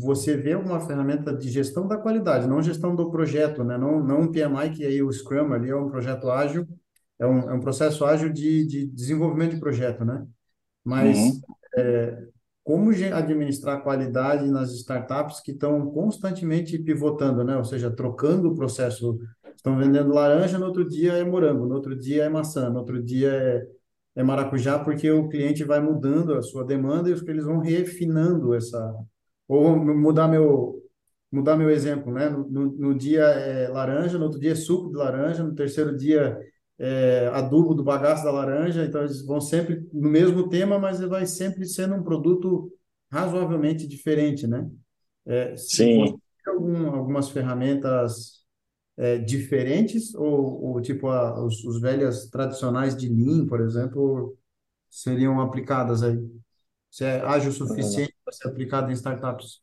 [0.00, 3.76] você vê alguma ferramenta de gestão da qualidade, não gestão do projeto, né?
[3.78, 6.66] Não, não um PMI, que aí o Scrum ali é um projeto ágil,
[7.18, 10.26] é um, é um processo ágil de, de desenvolvimento de projeto, né?
[10.86, 11.44] Mas Uhum.
[11.76, 12.28] é,
[12.64, 17.56] como administrar qualidade nas startups que estão constantemente pivotando, né?
[17.58, 19.18] Ou seja, trocando o processo.
[19.56, 23.02] Estão vendendo laranja, no outro dia é morango, no outro dia é maçã, no outro
[23.02, 23.66] dia é,
[24.16, 28.54] é maracujá, porque o cliente vai mudando a sua demanda e os- eles vão refinando
[28.54, 28.94] essa.
[29.48, 30.82] Ou mudar meu,
[31.32, 32.28] mudar meu exemplo, né?
[32.28, 35.96] No, no, no dia é laranja, no outro dia é suco de laranja, no terceiro
[35.96, 36.38] dia
[36.78, 41.26] é, adubo do bagaço da laranja, então eles vão sempre no mesmo tema, mas vai
[41.26, 42.72] sempre sendo um produto
[43.10, 44.68] razoavelmente diferente, né?
[45.26, 46.20] É, Sim.
[46.46, 48.44] algum, algumas ferramentas
[48.96, 54.36] é, diferentes ou, ou tipo a, os, os velhas tradicionais de Lean, por exemplo,
[54.90, 56.18] seriam aplicadas aí?
[56.90, 57.66] Se é ágil o É.
[57.68, 59.62] suficiente para ser aplicado em startups?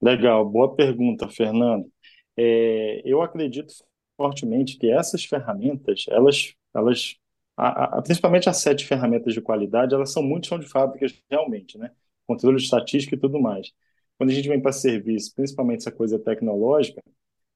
[0.00, 1.90] Legal, boa pergunta, Fernando.
[2.36, 3.72] É, eu acredito
[4.16, 7.16] fortemente que essas ferramentas, elas, elas
[7.56, 11.78] a, a, principalmente as sete ferramentas de qualidade, elas são muito chão de fábricas realmente,
[11.78, 11.90] né?
[12.26, 13.72] Controle estatístico e tudo mais.
[14.18, 17.02] Quando a gente vem para serviço, principalmente essa coisa tecnológica,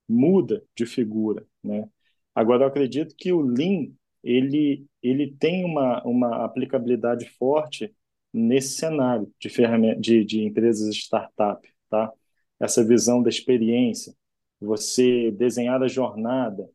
[0.09, 1.89] muda de figura, né?
[2.35, 3.93] Agora, eu acredito que o Lean,
[4.23, 7.95] ele, ele tem uma, uma aplicabilidade forte
[8.33, 12.13] nesse cenário de, ferramenta, de, de empresas startup, tá?
[12.61, 14.15] Essa visão da experiência,
[14.61, 16.69] você desenhar a jornada,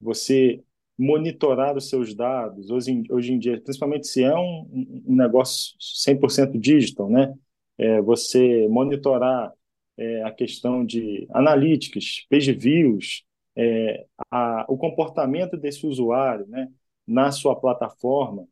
[0.00, 0.62] você
[0.98, 5.76] monitorar os seus dados, hoje em, hoje em dia, principalmente se é um, um negócio
[5.78, 7.34] 100% digital, né?
[7.78, 9.52] É, você monitorar
[9.96, 13.24] é, a questão de analytics, page views,
[13.54, 16.70] é, a, o comportamento desse usuário né,
[17.06, 18.46] na sua plataforma,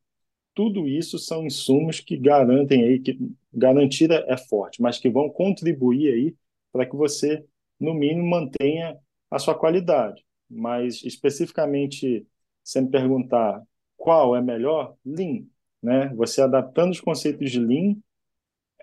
[0.55, 3.18] tudo isso são insumos que garantem aí, que
[3.53, 6.35] garantir é forte, mas que vão contribuir aí
[6.72, 7.45] para que você,
[7.85, 8.99] no mínimo, mantenha
[9.30, 10.24] a sua qualidade.
[10.49, 12.26] Mas especificamente
[12.62, 13.62] você me perguntar
[13.97, 15.45] qual é melhor, Lean.
[15.82, 16.09] Né?
[16.14, 17.97] Você adaptando os conceitos de Lean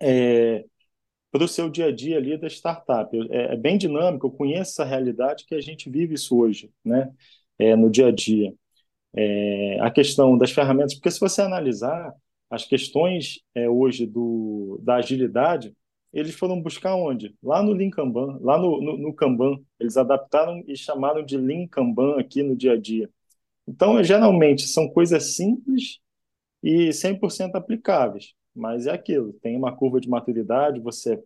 [0.02, 0.66] é,
[1.32, 3.16] para o seu dia a dia ali da startup.
[3.32, 7.12] É, é, bem dinâmico, eu conheço essa realidade que a gente vive isso hoje, né?
[7.58, 8.54] É, no dia a dia.
[9.16, 12.14] É, a questão das ferramentas, porque se você analisar
[12.49, 15.74] as questões é, hoje do, da agilidade,
[16.14, 17.36] eles foram buscar onde?
[17.41, 19.59] Lá no Lean Kanban, lá no, no, no Kanban.
[19.80, 23.09] Eles adaptaram e chamaram de Lean Kanban aqui no dia a dia.
[23.68, 25.99] Então, geralmente, são coisas simples
[26.64, 31.22] e 100% aplicáveis, mas é aquilo, tem uma curva de maturidade, você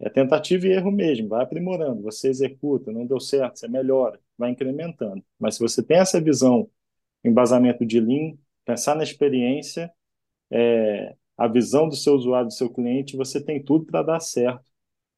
[0.00, 4.50] é tentativa e erro mesmo, vai aprimorando, você executa, não deu certo, você melhora, vai
[4.50, 5.24] incrementando.
[5.38, 6.70] Mas se você tem essa visão,
[7.24, 9.92] embasamento de Lean, pensar na experiência,
[10.50, 14.64] é, a visão do seu usuário, do seu cliente, você tem tudo para dar certo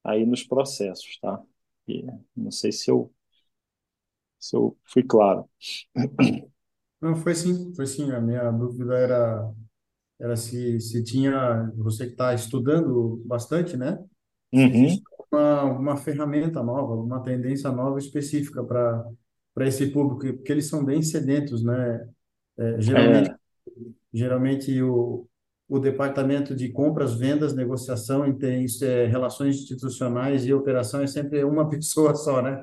[0.05, 1.43] aí nos processos, tá?
[1.89, 2.05] E
[2.37, 3.13] não sei se eu,
[4.39, 5.49] se eu fui claro.
[7.01, 8.11] Não, foi sim, foi sim.
[8.13, 9.53] A minha dúvida era,
[10.21, 13.99] era se, se tinha, você que está estudando bastante, né?
[14.53, 15.05] Uhum.
[15.31, 19.05] uma, uma ferramenta nova, uma tendência nova específica para
[19.55, 22.09] para esse público, porque eles são bem sedentos, né?
[22.59, 23.37] É, geralmente, É,
[24.13, 25.29] geralmente o,
[25.73, 28.27] o departamento de compras, vendas, negociação
[28.83, 32.63] é, relações institucionais e operação é sempre uma pessoa só, né?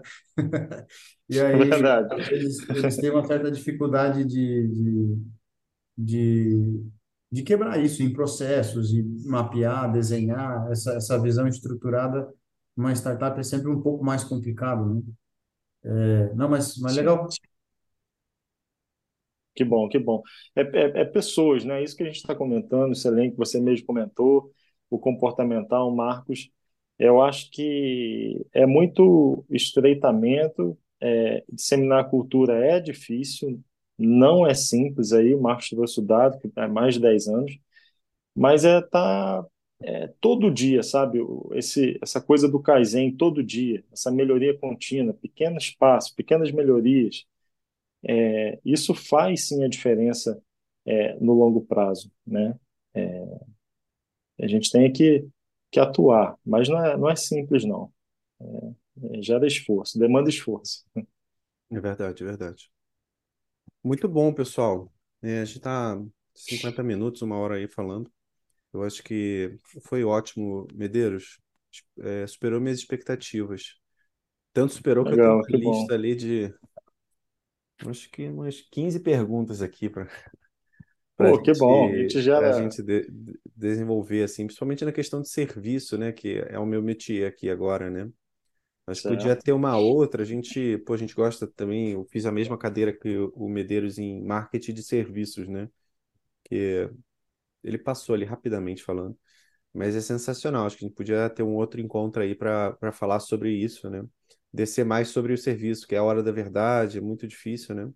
[1.27, 2.21] E é aí verdade.
[2.31, 5.17] eles, eles têm uma certa dificuldade de, de,
[5.97, 6.83] de,
[7.31, 12.31] de quebrar isso em processos e mapear, desenhar essa, essa visão estruturada.
[12.77, 15.01] Uma startup é sempre um pouco mais complicado, né?
[15.83, 17.27] É, não, mas, mas legal.
[19.59, 20.23] Que bom, que bom.
[20.55, 21.83] É, é, é pessoas, né?
[21.83, 24.53] Isso que a gente está comentando, excelente, que você mesmo comentou,
[24.89, 26.49] o comportamental, Marcos.
[26.97, 33.61] Eu acho que é muito estreitamento, é, disseminar a cultura é difícil,
[33.97, 37.57] não é simples aí, o Marcos trouxe o dado, que há mais de 10 anos,
[38.35, 39.45] mas é tá
[39.81, 41.19] é, todo dia, sabe?
[41.53, 47.25] Esse, essa coisa do Kaizen todo dia, essa melhoria contínua, pequenos passos, pequenas melhorias.
[48.03, 50.41] É, isso faz sim a diferença
[50.85, 52.57] é, no longo prazo, né?
[54.41, 55.27] A gente tem que,
[55.71, 57.91] que atuar, mas não é, não é simples, não.
[59.01, 60.85] É, gera esforço, demanda esforço.
[61.71, 62.71] É verdade, é verdade.
[63.83, 64.91] Muito bom, pessoal.
[65.21, 65.97] É, a gente está
[66.33, 68.11] 50 minutos, uma hora aí falando.
[68.73, 71.39] Eu acho que foi ótimo, Medeiros.
[71.99, 73.75] É, superou minhas expectativas.
[74.53, 75.91] Tanto superou que eu tenho Legal, uma que bom.
[75.91, 76.53] lista ali de,
[77.87, 80.07] acho que umas 15 perguntas aqui para
[81.17, 81.93] Pô, que bom.
[81.93, 82.51] A gente, gente gera.
[82.51, 86.11] gente de- de- desenvolver, assim, principalmente na questão de serviço, né?
[86.11, 88.09] Que é o meu métier aqui agora, né?
[88.87, 89.37] Acho que podia Certo.
[89.37, 90.23] ter uma outra.
[90.23, 91.91] A gente, pô, a gente gosta também.
[91.93, 95.69] Eu fiz a mesma cadeira que o Medeiros em marketing de serviços, né?
[96.45, 96.89] Que
[97.63, 99.17] ele passou ali rapidamente falando,
[99.73, 100.65] mas é sensacional.
[100.67, 103.89] Acho que a gente podia ter um outro encontro aí para para falar sobre isso,
[103.89, 104.03] né?
[104.53, 107.91] Descer mais sobre o serviço, que é a hora da verdade, é muito difícil, né?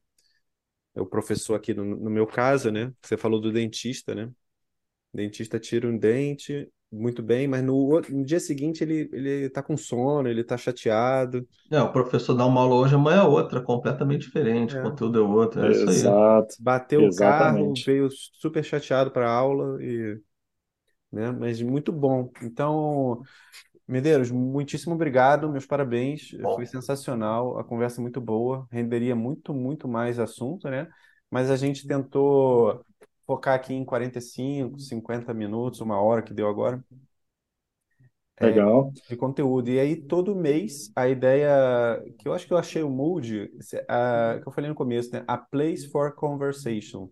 [0.95, 2.93] É o professor aqui no, no meu caso, né?
[3.01, 4.25] Você falou do dentista, né?
[5.13, 9.49] O dentista tira um dente muito bem, mas no, outro- no dia seguinte ele, ele
[9.49, 11.47] tá com sono, ele tá chateado.
[11.71, 14.79] É, o professor dá uma aula hoje, amanhã é outra, completamente diferente, o É.
[14.79, 16.15] conteúdo é outro, é isso aí.
[16.15, 17.85] Exato, Bateu o carro, exatamente.
[17.85, 20.21] veio super chateado para a aula e,
[21.11, 21.31] né?
[21.31, 22.31] Mas muito bom.
[22.43, 23.23] Então,
[23.87, 26.29] Medeiros, muitíssimo obrigado, meus parabéns.
[26.53, 30.87] Foi sensacional, a conversa muito boa, renderia muito, muito mais assunto, né?
[31.29, 32.81] Mas a gente tentou
[33.25, 36.83] focar aqui em 45, 50 minutos, uma hora que deu agora.
[38.39, 38.93] Legal.
[39.07, 39.69] de conteúdo.
[39.69, 43.49] E aí, todo mês, a ideia que eu acho que eu achei o Mood,
[43.87, 45.23] a- que eu falei no começo, né?
[45.27, 47.09] A place for conversation.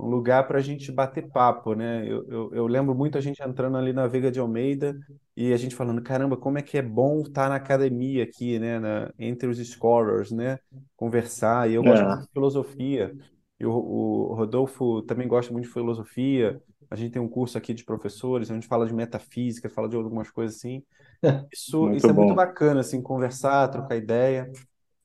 [0.00, 2.04] Um lugar para a gente bater papo, né?
[2.06, 4.98] Eu, eu, eu, lembro muito a gente entrando ali na Veiga de Almeida
[5.36, 8.78] e a gente falando, caramba, como é que é bom estar na academia aqui, né?
[8.78, 10.58] Na, entre os scholars, né?
[10.96, 11.70] Conversar.
[11.70, 12.08] E eu gosto é.
[12.08, 13.14] muito de filosofia.
[13.58, 16.60] E o, o Rodolfo também gosta muito de filosofia.
[16.90, 19.96] A gente tem um curso aqui de professores, a gente fala de metafísica, fala de
[19.96, 20.82] algumas coisas assim.
[21.52, 24.50] Isso, isso é muito bacana, assim, conversar, trocar ideia.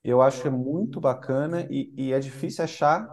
[0.01, 3.11] Eu acho que é muito bacana e, e é difícil achar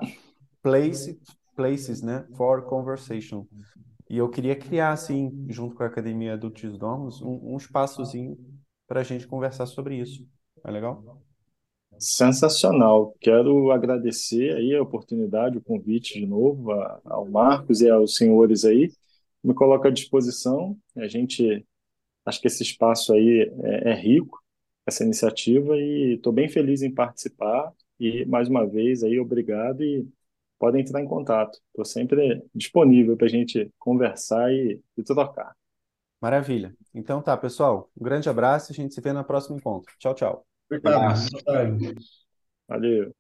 [0.63, 1.21] place,
[1.55, 3.47] places, né, for conversation.
[4.09, 8.37] E eu queria criar, assim, junto com a Academia Adultos Domos, um, um espaçozinho
[8.87, 10.27] para a gente conversar sobre isso.
[10.65, 11.23] É legal?
[11.99, 13.15] Sensacional.
[13.21, 16.73] Quero agradecer aí a oportunidade, o convite de novo
[17.05, 18.91] ao Marcos e aos senhores aí.
[19.43, 20.77] Me coloco à disposição.
[20.97, 21.65] A gente
[22.25, 24.39] acho que esse espaço aí é, é rico,
[24.87, 27.73] essa iniciativa, e estou bem feliz em participar.
[27.99, 30.07] E mais uma vez aí, obrigado e
[30.63, 31.59] podem entrar em contato.
[31.71, 35.57] Estou sempre disponível para a gente conversar e, e trocar.
[36.21, 36.73] Maravilha.
[36.95, 37.91] Então tá, pessoal.
[38.01, 39.93] Um grande abraço e a gente se vê no próximo encontro.
[39.99, 40.47] Tchau, tchau.
[40.71, 41.19] Obrigado.
[42.69, 43.13] Valeu.